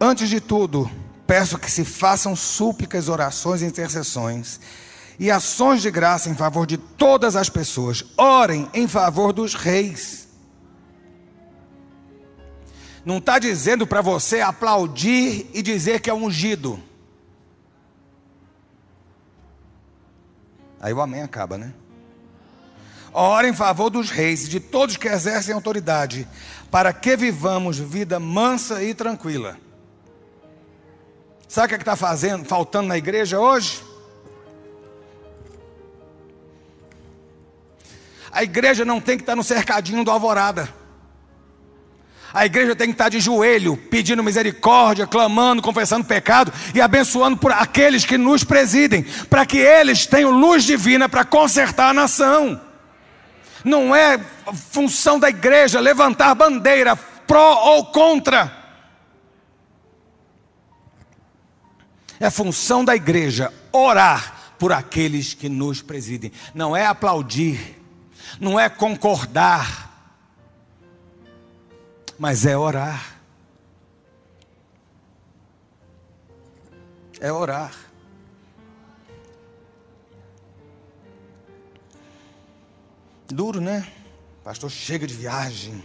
[0.00, 0.90] Antes de tudo,
[1.26, 4.60] peço que se façam súplicas, orações e intercessões
[5.20, 8.02] e ações de graça em favor de todas as pessoas.
[8.16, 10.26] Orem em favor dos reis.
[13.04, 16.82] Não está dizendo para você aplaudir e dizer que é ungido.
[20.80, 21.74] Aí o amém acaba, né?
[23.12, 26.26] Ora em favor dos reis e de todos que exercem autoridade,
[26.70, 29.58] para que vivamos vida mansa e tranquila.
[31.46, 33.89] Sabe o que é está fazendo, faltando na igreja hoje?
[38.32, 40.72] A igreja não tem que estar no cercadinho do alvorada.
[42.32, 47.50] A igreja tem que estar de joelho, pedindo misericórdia, clamando, confessando pecado e abençoando por
[47.50, 52.60] aqueles que nos presidem, para que eles tenham luz divina para consertar a nação.
[53.64, 54.18] Não é
[54.70, 58.58] função da igreja levantar bandeira pró ou contra.
[62.20, 66.30] É função da igreja orar por aqueles que nos presidem.
[66.54, 67.79] Não é aplaudir,
[68.40, 69.90] não é concordar
[72.20, 73.18] mas é orar.
[77.18, 77.74] É orar.
[83.26, 83.90] Duro, né?
[84.44, 85.82] Pastor chega de viagem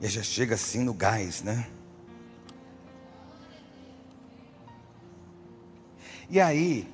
[0.00, 1.70] e já chega assim no gás, né?
[6.28, 6.92] E aí,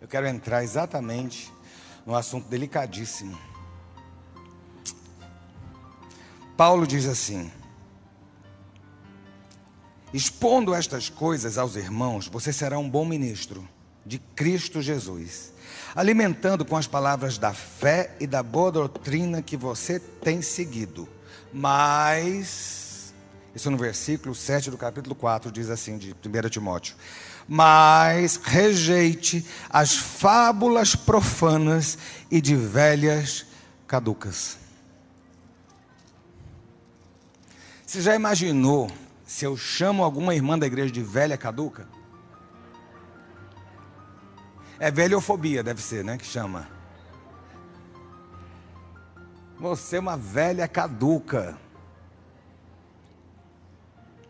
[0.00, 1.52] eu quero entrar exatamente
[2.06, 3.47] num assunto delicadíssimo.
[6.58, 7.52] Paulo diz assim:
[10.12, 13.66] Expondo estas coisas aos irmãos, você será um bom ministro
[14.04, 15.52] de Cristo Jesus,
[15.94, 21.08] alimentando com as palavras da fé e da boa doutrina que você tem seguido.
[21.52, 23.14] Mas,
[23.54, 26.96] isso no versículo 7 do capítulo 4 diz assim, de 1 Timóteo:
[27.46, 31.96] Mas rejeite as fábulas profanas
[32.28, 33.46] e de velhas
[33.86, 34.67] caducas.
[37.88, 38.90] Você já imaginou
[39.24, 41.88] se eu chamo alguma irmã da igreja de velha caduca?
[44.78, 46.18] É velhofobia, deve ser, né?
[46.18, 46.68] Que chama.
[49.58, 51.56] Você é uma velha caduca.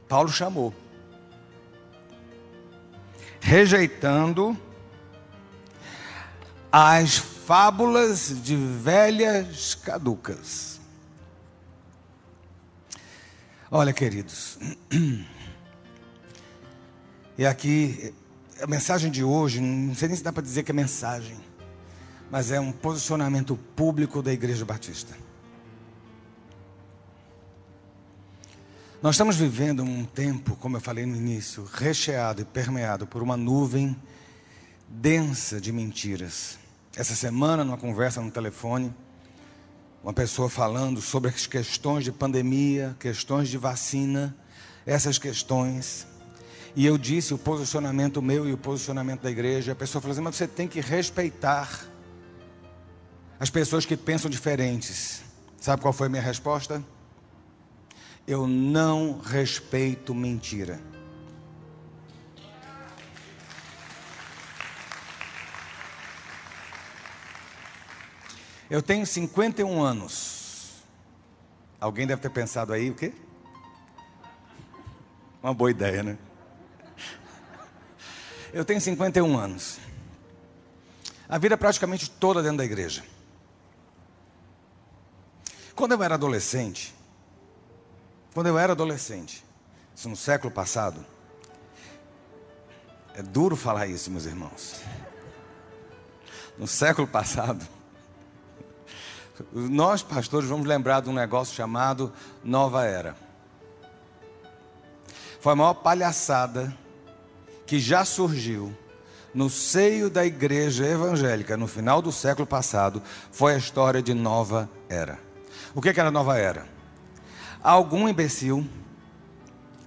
[0.08, 0.72] Paulo chamou.
[3.40, 4.56] Rejeitando
[6.70, 10.77] as fábulas de velhas caducas.
[13.70, 14.58] Olha, queridos,
[17.36, 18.14] e aqui,
[18.62, 21.36] a mensagem de hoje, não sei nem se dá para dizer que é mensagem,
[22.30, 25.14] mas é um posicionamento público da Igreja Batista.
[29.02, 33.36] Nós estamos vivendo um tempo, como eu falei no início, recheado e permeado por uma
[33.36, 33.94] nuvem
[34.88, 36.58] densa de mentiras.
[36.96, 38.94] Essa semana, numa conversa no telefone,
[40.08, 44.34] uma pessoa falando sobre as questões de pandemia, questões de vacina,
[44.86, 46.06] essas questões.
[46.74, 49.72] E eu disse o posicionamento meu e o posicionamento da igreja.
[49.72, 51.84] A pessoa falou assim: mas você tem que respeitar
[53.38, 55.20] as pessoas que pensam diferentes.
[55.60, 56.82] Sabe qual foi a minha resposta?
[58.26, 60.80] Eu não respeito mentira.
[68.70, 70.82] Eu tenho 51 anos.
[71.80, 73.12] Alguém deve ter pensado aí o quê?
[75.42, 76.18] Uma boa ideia, né?
[78.52, 79.78] Eu tenho 51 anos.
[81.28, 83.04] A vida é praticamente toda dentro da igreja.
[85.74, 86.94] Quando eu era adolescente,
[88.34, 89.44] quando eu era adolescente,
[89.94, 91.04] isso no século passado,
[93.14, 94.80] é duro falar isso, meus irmãos.
[96.58, 97.66] No século passado,
[99.52, 103.16] nós, pastores, vamos lembrar de um negócio chamado Nova Era.
[105.40, 106.74] Foi a maior palhaçada
[107.66, 108.74] que já surgiu
[109.34, 114.68] no seio da igreja evangélica no final do século passado foi a história de Nova
[114.88, 115.18] Era.
[115.74, 116.66] O que era Nova Era?
[117.62, 118.66] Algum imbecil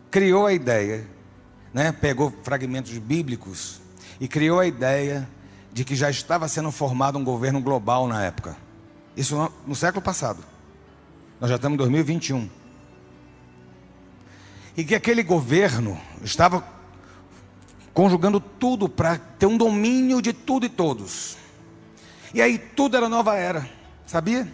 [0.10, 1.08] criou a ideia,
[1.74, 3.82] né, pegou fragmentos bíblicos
[4.20, 5.28] e criou a ideia
[5.74, 8.56] de que já estava sendo formado um governo global na época.
[9.22, 10.44] Isso no, no século passado.
[11.40, 12.50] Nós já estamos em 2021.
[14.76, 16.66] E que aquele governo estava
[17.94, 21.38] conjugando tudo para ter um domínio de tudo e todos.
[22.34, 23.70] E aí tudo era nova era,
[24.08, 24.52] sabia?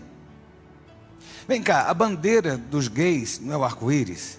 [1.48, 4.38] Vem cá, a bandeira dos gays não é o arco-íris.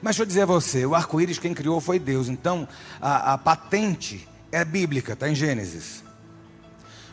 [0.00, 2.28] Mas deixa eu dizer a você: o arco-íris quem criou foi Deus.
[2.28, 2.68] Então,
[3.00, 6.05] a, a patente é bíblica, está em Gênesis.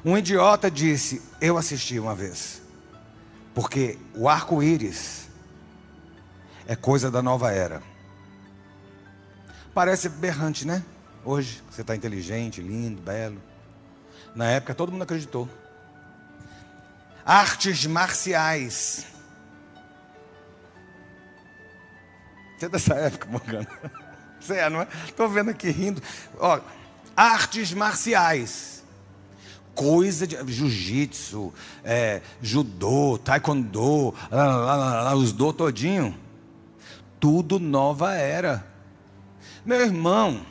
[0.05, 2.61] Um idiota disse: Eu assisti uma vez.
[3.53, 5.29] Porque o arco-íris
[6.67, 7.81] é coisa da nova era.
[9.73, 10.83] Parece berrante, né?
[11.23, 13.41] Hoje, você está inteligente, lindo, belo.
[14.35, 15.47] Na época, todo mundo acreditou.
[17.25, 19.05] Artes marciais.
[22.57, 23.67] Você é dessa época, Morgana?
[24.39, 24.87] Você é, não é?
[25.05, 26.01] Estou vendo aqui rindo.
[26.37, 26.59] Ó,
[27.15, 28.82] artes marciais.
[29.75, 31.51] Coisa de jiu-jitsu,
[31.83, 36.15] é, judô, taekwondo, lá, lá, lá, os do todinho.
[37.19, 38.65] Tudo nova era.
[39.65, 40.45] Meu irmão,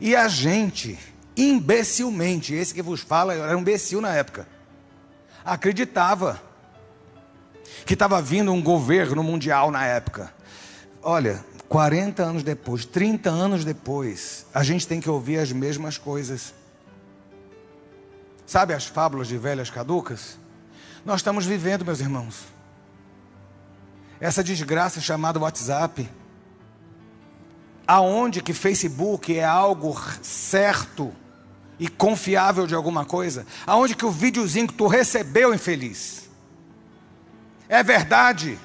[0.00, 0.98] e a gente,
[1.36, 4.46] imbecilmente, esse que vos fala era um imbecil na época,
[5.44, 6.40] acreditava
[7.86, 10.32] que estava vindo um governo mundial na época.
[11.02, 16.52] Olha, 40 anos depois, 30 anos depois, a gente tem que ouvir as mesmas coisas.
[18.50, 20.36] Sabe as fábulas de velhas caducas?
[21.04, 22.46] Nós estamos vivendo, meus irmãos.
[24.20, 26.10] Essa desgraça chamada WhatsApp.
[27.86, 31.14] Aonde que Facebook é algo certo
[31.78, 33.46] e confiável de alguma coisa?
[33.64, 36.28] Aonde que o videozinho que tu recebeu infeliz?
[37.68, 38.58] É verdade.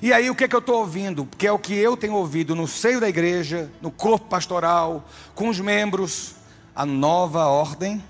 [0.00, 1.26] E aí o que, é que eu estou ouvindo?
[1.26, 5.48] Que é o que eu tenho ouvido no seio da igreja, no corpo pastoral, com
[5.48, 6.36] os membros,
[6.74, 8.02] a nova ordem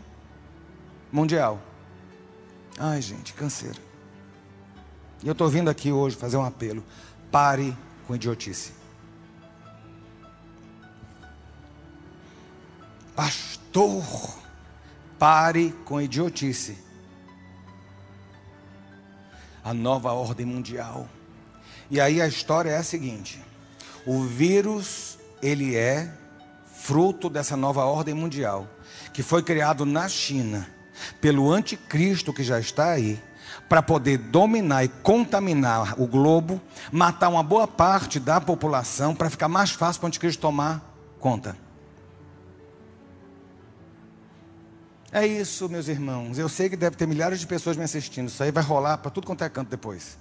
[1.11, 1.61] mundial.
[2.78, 3.78] Ai, gente, canseira.
[5.22, 6.84] E eu estou vindo aqui hoje fazer um apelo.
[7.30, 7.76] Pare
[8.07, 8.72] com idiotice.
[13.16, 14.05] Pastor,
[15.18, 16.78] pare com idiotice.
[19.64, 21.09] A nova ordem mundial
[21.91, 23.43] e aí a história é a seguinte:
[24.07, 26.12] o vírus, ele é
[26.74, 28.66] fruto dessa nova ordem mundial,
[29.12, 30.68] que foi criado na China
[31.20, 33.20] pelo anticristo que já está aí,
[33.68, 36.61] para poder dominar e contaminar o globo,
[36.91, 40.82] matar uma boa parte da população, para ficar mais fácil para o anticristo tomar
[41.20, 41.57] conta.
[45.11, 46.39] É isso, meus irmãos.
[46.39, 48.28] Eu sei que deve ter milhares de pessoas me assistindo.
[48.28, 50.18] Isso aí vai rolar para tudo quanto é canto depois.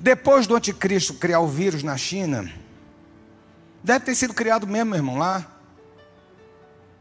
[0.00, 2.50] Depois do anticristo criar o vírus na China,
[3.82, 5.46] deve ter sido criado mesmo, meu irmão, lá.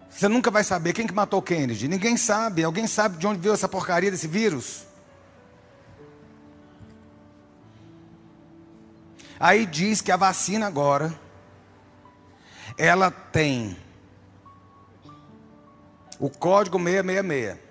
[0.10, 1.88] Você nunca vai saber quem que matou Kennedy.
[1.88, 2.64] Ninguém sabe.
[2.64, 4.86] Alguém sabe de onde veio essa porcaria desse vírus?
[9.40, 11.12] Aí diz que a vacina agora
[12.78, 13.76] ela tem
[16.20, 17.71] o código 666.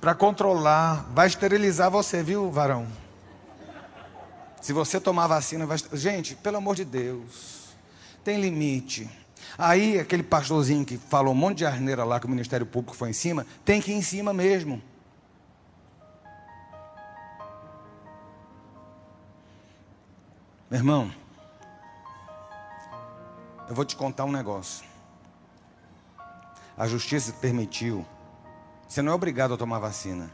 [0.00, 2.86] Para controlar, vai esterilizar você, viu, varão?
[4.60, 5.76] Se você tomar vacina, vai.
[5.92, 7.74] Gente, pelo amor de Deus,
[8.24, 9.08] tem limite.
[9.58, 13.10] Aí, aquele pastorzinho que falou um monte de arneira lá que o Ministério Público foi
[13.10, 14.82] em cima, tem que ir em cima mesmo.
[20.70, 21.10] Meu irmão,
[23.68, 24.84] eu vou te contar um negócio.
[26.76, 28.06] A justiça permitiu
[28.90, 30.28] você não é obrigado a tomar vacina.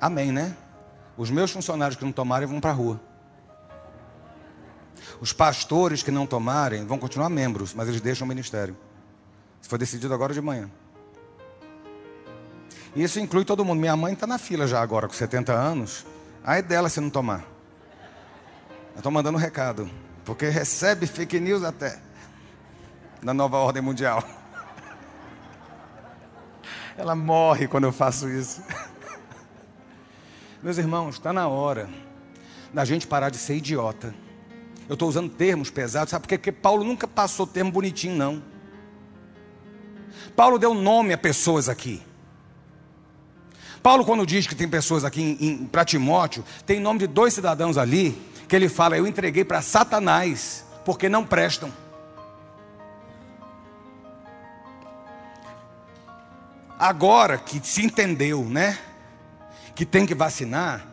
[0.00, 0.56] Amém, né?
[1.16, 3.00] Os meus funcionários que não tomarem vão para a rua.
[5.20, 8.76] Os pastores que não tomarem vão continuar membros, mas eles deixam o ministério.
[9.60, 10.70] Isso foi decidido agora de manhã.
[12.94, 13.80] E isso inclui todo mundo.
[13.80, 16.06] Minha mãe está na fila já agora, com 70 anos.
[16.44, 17.44] Aí dela se não tomar.
[18.92, 19.90] Eu estou mandando um recado.
[20.24, 22.00] Porque recebe fake news até.
[23.20, 24.22] Da nova ordem mundial.
[26.96, 28.62] Ela morre quando eu faço isso.
[30.62, 31.88] Meus irmãos, está na hora
[32.72, 34.14] da gente parar de ser idiota.
[34.88, 36.38] Eu estou usando termos pesados, sabe por quê?
[36.38, 38.42] Porque Paulo nunca passou termo bonitinho, não.
[40.36, 42.02] Paulo deu nome a pessoas aqui.
[43.82, 48.16] Paulo, quando diz que tem pessoas aqui para Timóteo, tem nome de dois cidadãos ali,
[48.48, 51.72] que ele fala: Eu entreguei para Satanás, porque não prestam.
[56.82, 58.76] Agora que se entendeu, né?
[59.72, 60.84] Que tem que vacinar,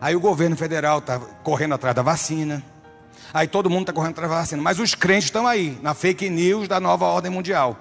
[0.00, 2.64] aí o governo federal está correndo atrás da vacina.
[3.32, 4.62] Aí todo mundo está correndo atrás da vacina.
[4.62, 7.76] Mas os crentes estão aí, na fake news da nova ordem mundial.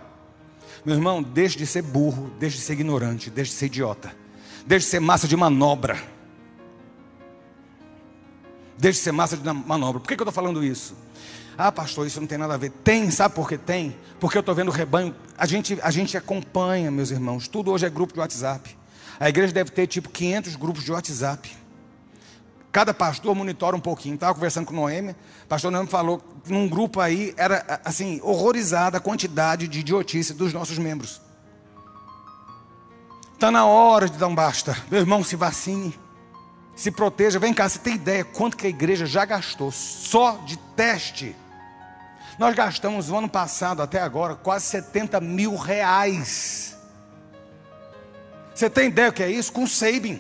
[0.84, 4.12] Meu irmão, deixe de ser burro, deixe de ser ignorante, deixe de ser idiota.
[4.66, 6.02] Deixe de ser massa de manobra.
[8.80, 10.00] Deixe de ser massa de manobra.
[10.00, 10.96] Por que, que eu estou falando isso?
[11.58, 12.70] Ah, pastor, isso não tem nada a ver.
[12.70, 13.96] Tem, sabe por que tem?
[14.20, 15.16] Porque eu estou vendo o rebanho.
[15.38, 17.48] A gente, a gente acompanha, meus irmãos.
[17.48, 18.78] Tudo hoje é grupo de WhatsApp.
[19.20, 21.50] A igreja deve ter tipo 500 grupos de WhatsApp.
[22.72, 24.16] Cada pastor monitora um pouquinho.
[24.16, 29.00] Estava conversando com Noemi, o pastor Noemi falou, num grupo aí, era assim, horrorizada a
[29.00, 31.22] quantidade de idiotice dos nossos membros.
[33.36, 34.76] Está na hora de dar um basta.
[34.90, 35.94] Meu irmão, se vacine.
[36.76, 37.38] Se proteja.
[37.38, 41.36] Vem cá, você tem ideia quanto que a igreja já gastou só de teste?
[42.38, 46.78] Nós gastamos o ano passado até agora quase 70 mil reais.
[48.54, 49.52] Você tem ideia o que é isso?
[49.52, 50.20] Com Sabin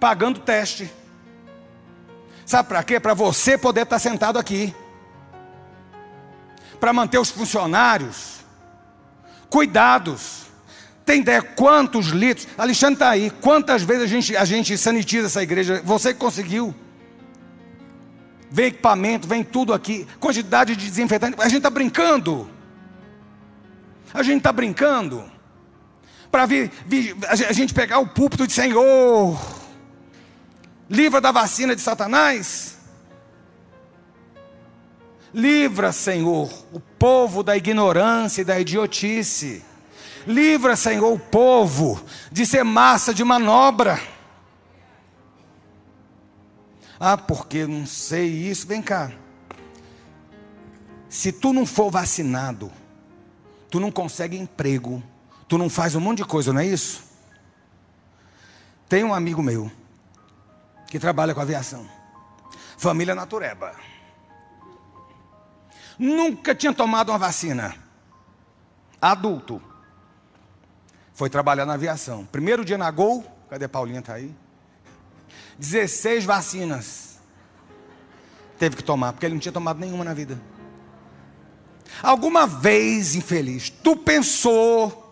[0.00, 0.90] pagando teste.
[2.46, 2.98] Sabe para quê?
[2.98, 4.74] Para você poder estar sentado aqui.
[6.80, 8.40] Para manter os funcionários
[9.50, 10.46] cuidados.
[11.04, 12.48] Tem ideia quantos litros?
[12.56, 13.30] Alexandre está aí.
[13.30, 15.82] Quantas vezes a gente, a gente sanitiza essa igreja?
[15.84, 16.74] Você conseguiu?
[18.50, 20.06] Vem equipamento, vem tudo aqui.
[20.18, 21.36] Quantidade de desinfetante.
[21.38, 22.48] A gente está brincando.
[24.12, 25.24] A gente está brincando.
[26.30, 29.60] Para vir, vir, a gente pegar o púlpito de Senhor
[30.90, 32.76] Livra da vacina de Satanás.
[35.32, 39.64] Livra, Senhor, o povo da ignorância e da idiotice.
[40.26, 44.00] Livra, Senhor, o povo de ser massa de manobra.
[47.02, 48.66] Ah, porque não sei isso.
[48.66, 49.10] Vem cá.
[51.08, 52.70] Se tu não for vacinado,
[53.70, 55.02] tu não consegue emprego,
[55.48, 57.02] tu não faz um monte de coisa, não é isso?
[58.86, 59.72] Tem um amigo meu
[60.88, 61.88] que trabalha com aviação.
[62.76, 63.74] Família Natureba.
[65.98, 67.74] Nunca tinha tomado uma vacina.
[69.00, 69.62] Adulto.
[71.12, 72.24] Foi trabalhar na aviação.
[72.26, 73.24] Primeiro dia na Gol.
[73.48, 74.00] Cadê a Paulinha?
[74.00, 74.34] Está aí.
[75.58, 77.18] 16 vacinas.
[78.58, 80.40] Teve que tomar, porque ele não tinha tomado nenhuma na vida.
[82.02, 85.06] Alguma vez, infeliz, tu pensou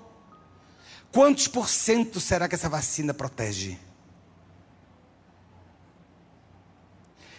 [1.11, 3.79] quantos por cento será que essa vacina protege?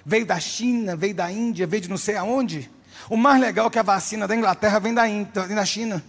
[0.10, 2.70] veio da China, veio da Índia, veio de não sei aonde.
[3.10, 6.04] O mais legal é que a vacina da Inglaterra vem da, Índia, vem da China.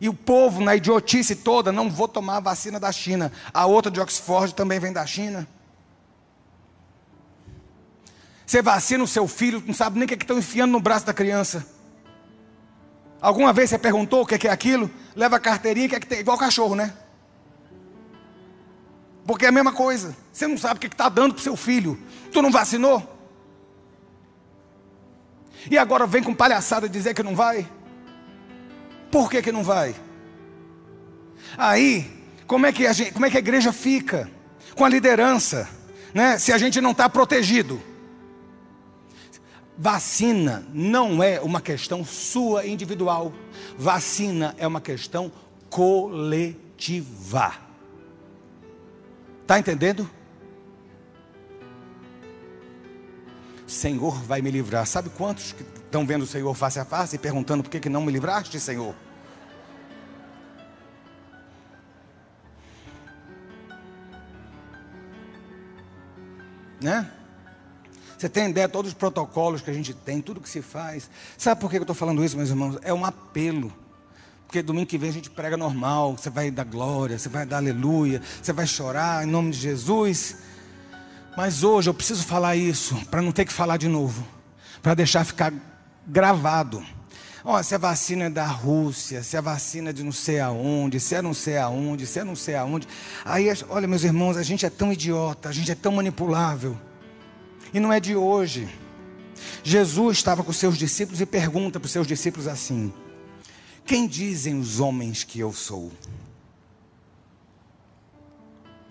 [0.00, 3.30] E o povo, na idiotice toda, não vou tomar a vacina da China.
[3.52, 5.46] A outra de Oxford também vem da China.
[8.46, 11.04] Você vacina o seu filho, não sabe nem o que é estão enfiando no braço
[11.04, 11.66] da criança.
[13.20, 14.90] Alguma vez você perguntou o que é aquilo?
[15.14, 16.20] Leva a carteirinha, que é que tem?
[16.20, 16.94] Igual cachorro, né?
[19.26, 20.16] Porque é a mesma coisa.
[20.32, 21.96] Você não sabe o que está dando para o seu filho.
[22.32, 23.18] Tu não vacinou?
[25.70, 27.68] E agora vem com palhaçada dizer que não vai?
[29.10, 29.94] Por que, que não vai?
[31.56, 32.10] Aí,
[32.46, 34.30] como é, que a gente, como é que a igreja fica?
[34.74, 35.68] Com a liderança,
[36.14, 36.38] né?
[36.38, 37.80] Se a gente não está protegido.
[39.76, 43.32] Vacina não é uma questão sua individual.
[43.78, 45.32] Vacina é uma questão
[45.70, 47.54] coletiva.
[49.42, 50.08] Está entendendo?
[53.66, 54.86] Senhor vai me livrar.
[54.86, 57.88] Sabe quantos que estão vendo o Senhor face a face e perguntando por que, que
[57.88, 58.94] não me livraste, Senhor?
[66.80, 67.10] Né?
[68.16, 71.10] Você tem ideia de todos os protocolos que a gente tem, tudo que se faz.
[71.36, 72.78] Sabe por que eu estou falando isso, meus irmãos?
[72.82, 73.72] É um apelo.
[74.46, 77.56] Porque domingo que vem a gente prega normal, você vai dar glória, você vai dar
[77.56, 80.36] aleluia, você vai chorar em nome de Jesus.
[81.36, 84.26] Mas hoje eu preciso falar isso, para não ter que falar de novo,
[84.82, 85.52] para deixar ficar
[86.06, 86.84] gravado.
[87.42, 91.00] Oh, se a vacina é da Rússia, se a vacina é de não sei aonde,
[91.00, 92.86] se é não sei aonde, se é não sei aonde.
[93.24, 96.78] Aí, olha, meus irmãos, a gente é tão idiota, a gente é tão manipulável.
[97.72, 98.68] E não é de hoje.
[99.64, 102.92] Jesus estava com seus discípulos e pergunta para os seus discípulos assim:
[103.86, 105.90] quem dizem os homens que eu sou?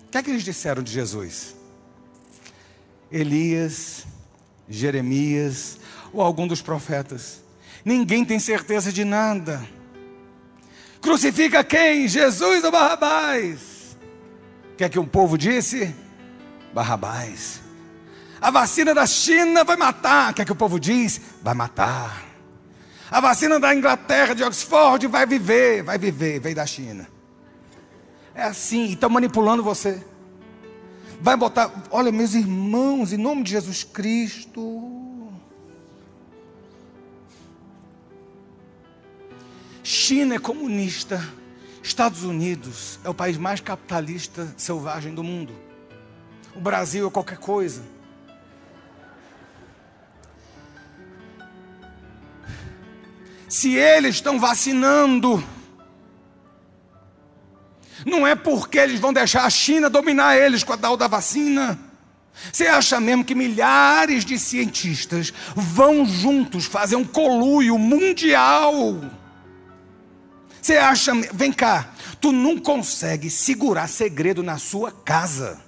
[0.06, 1.54] O que é que eles disseram de Jesus?
[3.12, 4.06] Elias,
[4.68, 5.79] Jeremias
[6.12, 7.42] ou algum dos profetas.
[7.84, 9.66] Ninguém tem certeza de nada.
[11.00, 12.06] Crucifica quem?
[12.06, 13.96] Jesus ou Barrabás?
[14.72, 15.94] O que é que o povo disse?
[16.74, 17.60] Barrabás.
[18.40, 20.30] A vacina da China vai matar.
[20.30, 21.20] O que é que o povo diz?
[21.42, 22.24] Vai matar.
[23.10, 27.08] A vacina da Inglaterra, de Oxford, vai viver, vai viver, veio da China.
[28.34, 30.02] É assim, estão manipulando você.
[31.20, 35.09] Vai botar, olha, meus irmãos, em nome de Jesus Cristo.
[39.90, 41.20] China é comunista,
[41.82, 45.52] Estados Unidos é o país mais capitalista selvagem do mundo.
[46.54, 47.82] O Brasil é qualquer coisa.
[53.48, 55.42] Se eles estão vacinando,
[58.06, 61.76] não é porque eles vão deixar a China dominar eles com a tal da vacina.
[62.52, 69.18] Você acha mesmo que milhares de cientistas vão juntos fazer um coluio mundial?
[70.60, 71.90] Você acha, vem cá,
[72.20, 75.60] tu não consegue segurar segredo na sua casa.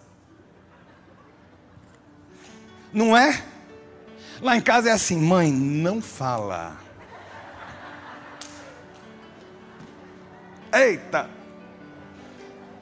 [2.93, 3.43] Não é?
[4.41, 6.77] Lá em casa é assim, mãe, não fala.
[10.73, 11.29] Eita!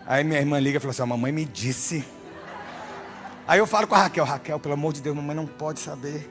[0.06, 2.04] Aí minha irmã liga e fala assim: a mamãe me disse.
[3.46, 6.28] Aí eu falo com a Raquel: Raquel, pelo amor de Deus, mamãe não pode saber.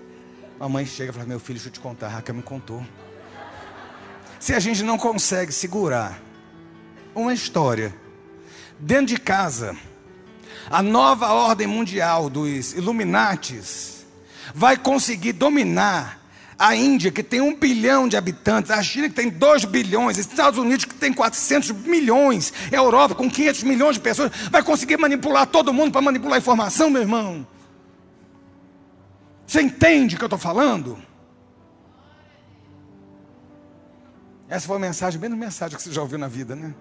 [0.60, 2.08] Mamãe chega e fala: Meu filho, deixa eu te contar.
[2.08, 2.84] A Raquel me contou.
[4.40, 6.20] Se a gente não consegue segurar
[7.14, 7.94] uma história
[8.80, 9.76] dentro de casa,
[10.70, 14.06] a nova ordem mundial dos Illuminates
[14.56, 16.20] vai conseguir dominar
[16.58, 20.26] a Índia, que tem um bilhão de habitantes, a China, que tem 2 bilhões, os
[20.26, 24.98] Estados Unidos, que tem 400 milhões, a Europa, com 500 milhões de pessoas, vai conseguir
[24.98, 27.48] manipular todo mundo para manipular a informação, meu irmão?
[29.48, 31.09] Você entende o que eu estou falando?
[34.50, 36.74] Essa foi a mensagem, bem mensagem que você já ouviu na vida, né?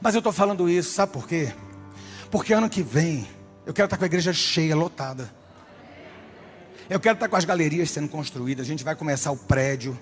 [0.00, 1.52] Mas eu estou falando isso, sabe por quê?
[2.30, 3.28] Porque ano que vem,
[3.66, 5.30] eu quero estar com a igreja cheia, lotada.
[6.88, 8.64] Eu quero estar com as galerias sendo construídas.
[8.64, 9.98] A gente vai começar o prédio.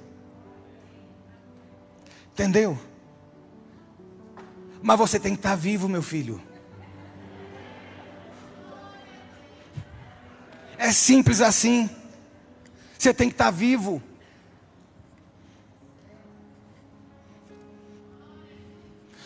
[2.32, 2.78] Entendeu?
[4.82, 6.40] Mas você tem que estar vivo, meu filho.
[10.76, 11.88] É simples assim.
[12.98, 14.02] Você tem que estar vivo.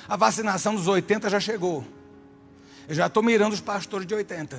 [0.09, 1.87] A vacinação dos 80 já chegou.
[2.89, 4.59] Eu já estou mirando os pastores de 80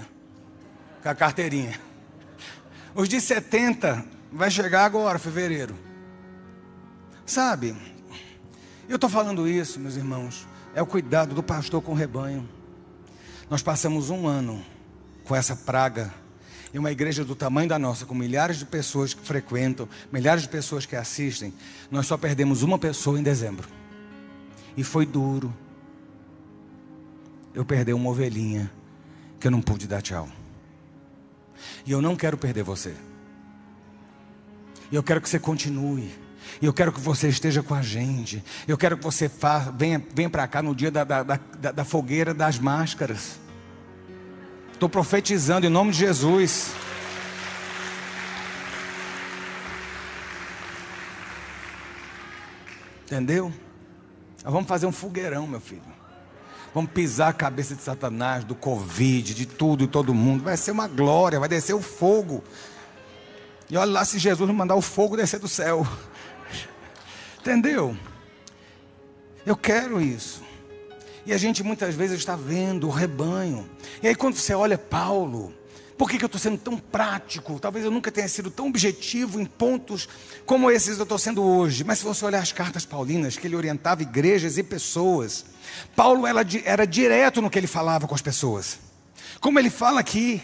[1.02, 1.80] com a carteirinha.
[2.93, 5.76] Os de 70 vai chegar agora, fevereiro.
[7.26, 7.76] Sabe?
[8.88, 10.47] Eu estou falando isso, meus irmãos.
[10.76, 12.47] É o cuidado do pastor com o rebanho.
[13.50, 14.64] Nós passamos um ano
[15.24, 16.14] com essa praga
[16.74, 20.50] em uma igreja do tamanho da nossa, com milhares de pessoas que frequentam, milhares de
[20.50, 21.54] pessoas que assistem,
[21.89, 23.68] nós só perdemos uma pessoa em dezembro.
[24.80, 25.53] E foi duro.
[27.53, 28.71] Eu perdi uma ovelhinha
[29.38, 30.30] que eu não pude dar tchau.
[31.86, 32.95] E eu não quero perder você.
[34.89, 36.09] E eu quero que você continue.
[36.61, 38.41] E eu quero que você esteja com a gente.
[38.65, 39.59] Eu quero que você fa...
[39.77, 41.38] venha, venha para cá no dia da, da, da,
[41.73, 43.38] da fogueira das máscaras.
[44.71, 46.71] Estou profetizando em nome de Jesus.
[53.03, 53.53] Entendeu?
[54.43, 55.81] Nós vamos fazer um fogueirão, meu filho.
[56.73, 60.43] Vamos pisar a cabeça de Satanás, do Covid, de tudo e todo mundo.
[60.43, 62.43] Vai ser uma glória, vai descer o fogo.
[63.69, 65.85] E olha lá se Jesus mandar o fogo descer do céu.
[67.39, 67.97] Entendeu?
[69.45, 70.43] Eu quero isso.
[71.25, 73.69] E a gente muitas vezes está vendo o rebanho.
[74.01, 75.53] E aí quando você olha Paulo,
[76.00, 77.60] por que, que eu estou sendo tão prático?
[77.60, 80.08] Talvez eu nunca tenha sido tão objetivo em pontos
[80.45, 81.84] como esses eu estou sendo hoje.
[81.84, 85.43] Mas se você olhar as cartas paulinas, que ele orientava igrejas e pessoas,
[85.97, 88.80] Paulo era, era direto no que ele falava com as pessoas.
[89.41, 90.41] Como ele fala aqui,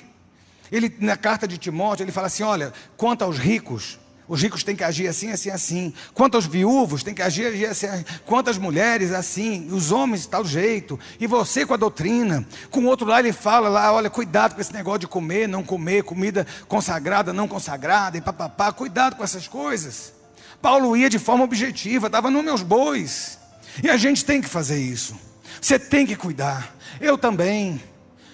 [0.70, 3.97] ele, na carta de Timóteo, ele fala assim: olha, quanto aos ricos,
[4.28, 5.93] os ricos têm que agir assim, assim, assim.
[6.13, 7.88] Quanto aos viúvos, têm que agir, agir assim.
[8.26, 9.67] Quanto às mulheres, assim.
[9.71, 10.99] Os homens, tal jeito.
[11.19, 12.45] E você com a doutrina.
[12.71, 15.63] Com o outro lá, ele fala lá: olha, cuidado com esse negócio de comer, não
[15.63, 18.71] comer, comida consagrada, não consagrada, e papapá.
[18.71, 20.13] Cuidado com essas coisas.
[20.61, 23.38] Paulo ia de forma objetiva, estava nos meus bois.
[23.84, 25.15] E a gente tem que fazer isso.
[25.61, 26.76] Você tem que cuidar.
[26.99, 27.82] Eu também.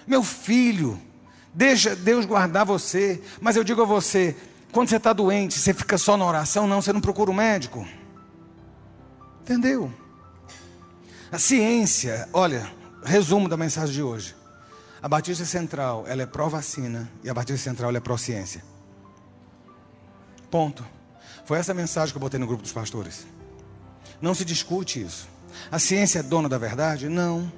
[0.08, 1.00] Meu filho.
[1.54, 3.22] Deixa Deus guardar você.
[3.42, 4.36] Mas eu digo a você:
[4.72, 6.68] quando você está doente, você fica só na oração?
[6.68, 7.86] Não, você não procura um médico.
[9.42, 9.92] Entendeu?
[11.32, 12.70] A ciência, olha,
[13.04, 14.36] resumo da mensagem de hoje.
[15.02, 18.64] A Batista Central, ela é pró-vacina e a Batista Central ela é pró-ciência.
[20.50, 20.86] Ponto.
[21.46, 23.26] Foi essa mensagem que eu botei no grupo dos pastores.
[24.22, 25.28] Não se discute isso.
[25.72, 27.10] A ciência é dona da verdade?
[27.10, 27.52] Não.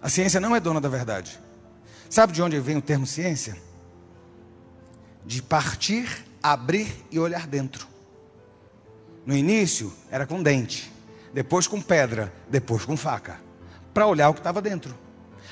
[0.00, 1.38] A ciência não é dona da verdade.
[2.08, 3.56] Sabe de onde vem o termo ciência?
[5.24, 7.86] De partir, abrir e olhar dentro.
[9.24, 10.92] No início era com dente,
[11.32, 13.40] depois com pedra, depois com faca,
[13.94, 14.94] para olhar o que estava dentro.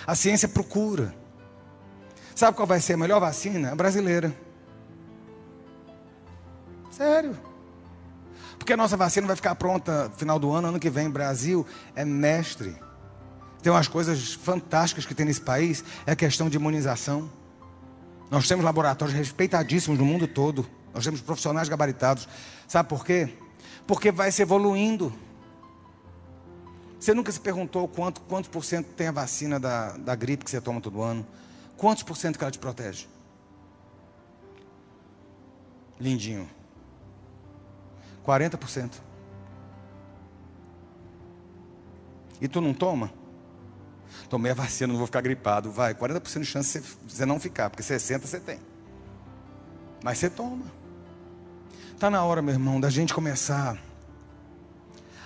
[0.07, 1.14] A ciência procura.
[2.35, 3.73] Sabe qual vai ser a melhor vacina?
[3.73, 4.35] A brasileira.
[6.91, 7.39] Sério.
[8.59, 11.09] Porque a nossa vacina vai ficar pronta final do ano, ano que vem.
[11.09, 12.77] Brasil é mestre.
[13.62, 17.31] Tem umas coisas fantásticas que tem nesse país, é a questão de imunização.
[18.31, 20.66] Nós temos laboratórios respeitadíssimos no mundo todo.
[20.95, 22.28] Nós temos profissionais gabaritados.
[22.68, 23.37] Sabe por quê?
[23.87, 25.12] Porque vai se evoluindo.
[26.99, 30.51] Você nunca se perguntou quanto, quantos por cento tem a vacina da, da gripe que
[30.51, 31.26] você toma todo ano?
[31.76, 33.09] Quantos por cento que ela te protege?
[35.99, 36.49] Lindinho.
[38.24, 38.93] 40%.
[42.41, 43.12] E tu não toma?
[44.29, 45.71] Tomei a vacina, não vou ficar gripado.
[45.71, 48.59] Vai, 40% de chance de você não ficar, porque 60% você tem.
[50.03, 50.65] Mas você toma.
[51.95, 53.79] Está na hora, meu irmão, da gente começar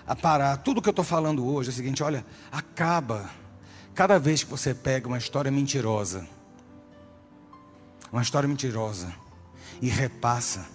[0.07, 0.57] a parar.
[0.59, 3.31] Tudo que eu estou falando hoje é o seguinte: olha, acaba.
[3.95, 6.27] Cada vez que você pega uma história mentirosa,
[8.11, 9.15] uma história mentirosa,
[9.81, 10.67] e repassa,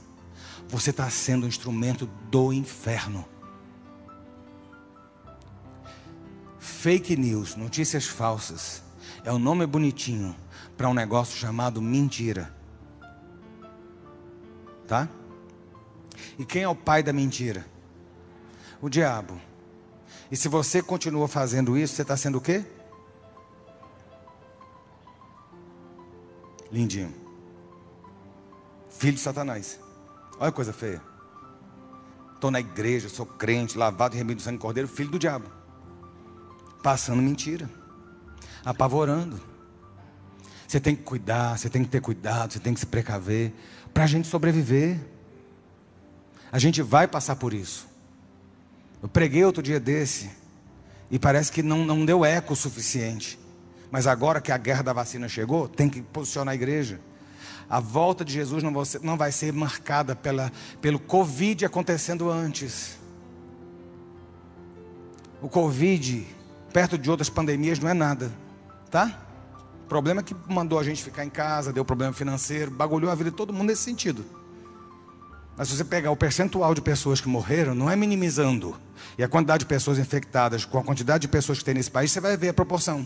[0.70, 3.26] você está sendo um instrumento do inferno.
[6.82, 8.82] Fake news, notícias falsas,
[9.26, 10.34] é o um nome bonitinho
[10.78, 12.54] para um negócio chamado mentira.
[14.88, 15.10] Tá?
[16.38, 17.66] E quem é o pai da mentira?
[18.82, 19.40] o diabo.
[20.32, 22.64] E se você continua fazendo isso, você está sendo o quê?
[26.72, 27.14] Lindinho.
[28.90, 29.80] Filho de Satanás.
[30.40, 31.02] Olha que coisa feia.
[32.36, 35.59] Estou na igreja, sou crente, lavado e remido do sangue cordeiro, filho do diabo.
[36.82, 37.70] Passando mentira.
[38.64, 39.40] Apavorando.
[40.68, 43.54] Você tem que cuidar, você tem que ter cuidado, você tem que se precaver.
[43.94, 45.00] Para a gente sobreviver.
[46.52, 47.88] A gente vai passar por isso.
[49.02, 50.30] Eu preguei outro dia desse
[51.10, 53.40] e parece que não, não deu eco o suficiente.
[53.92, 57.00] Mas agora que a guerra da vacina chegou, tem que posicionar a igreja.
[57.70, 60.52] A volta de Jesus não vai ser, não vai ser marcada pela,
[60.82, 62.98] pelo Covid acontecendo antes.
[65.42, 66.28] O Covid,
[66.72, 68.32] perto de outras pandemias, não é nada,
[68.90, 69.26] tá?
[69.86, 73.16] O problema é que mandou a gente ficar em casa, deu problema financeiro, bagulhou a
[73.16, 74.24] vida de todo mundo nesse sentido.
[75.58, 78.80] Mas se você pegar o percentual de pessoas que morreram, não é minimizando.
[79.18, 82.12] E a quantidade de pessoas infectadas com a quantidade de pessoas que tem nesse país,
[82.12, 83.06] você vai ver a proporção.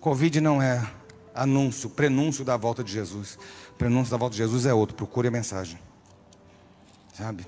[0.00, 0.84] Covid não é
[1.34, 3.38] anúncio, prenúncio da volta de Jesus.
[3.78, 4.96] Prenúncio da volta de Jesus é outro.
[4.96, 5.78] Procure a mensagem.
[7.14, 7.46] Sabe?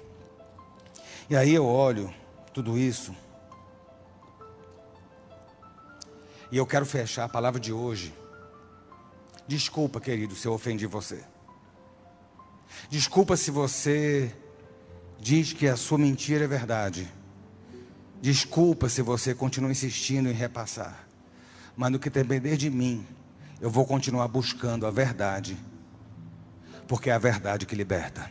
[1.28, 2.12] E aí eu olho
[2.52, 3.14] tudo isso.
[6.50, 8.14] E eu quero fechar a palavra de hoje.
[9.48, 11.24] Desculpa, querido, se eu ofendi você.
[12.90, 14.34] Desculpa se você
[15.18, 17.10] diz que a sua mentira é verdade.
[18.20, 21.08] Desculpa se você continua insistindo em repassar.
[21.76, 23.06] Mas no que depender de mim,
[23.60, 25.56] eu vou continuar buscando a verdade.
[26.86, 28.30] Porque é a verdade que liberta.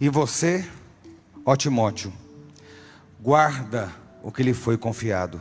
[0.00, 0.64] E você,
[1.44, 2.12] ó Timóteo,
[3.20, 3.92] guarda
[4.22, 5.40] o que lhe foi confiado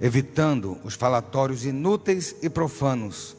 [0.00, 3.36] evitando os falatórios inúteis e profanos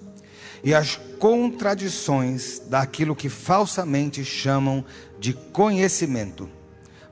[0.63, 4.84] e as contradições daquilo que falsamente chamam
[5.17, 6.49] de conhecimento,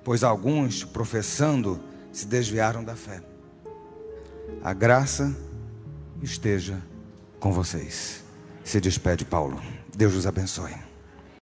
[0.04, 1.80] pois alguns, professando,
[2.12, 3.22] se desviaram da fé.
[4.62, 5.36] A graça
[6.22, 6.82] esteja
[7.40, 8.24] com vocês.
[8.66, 9.62] Se despede Paulo.
[9.96, 10.87] Deus os abençoe.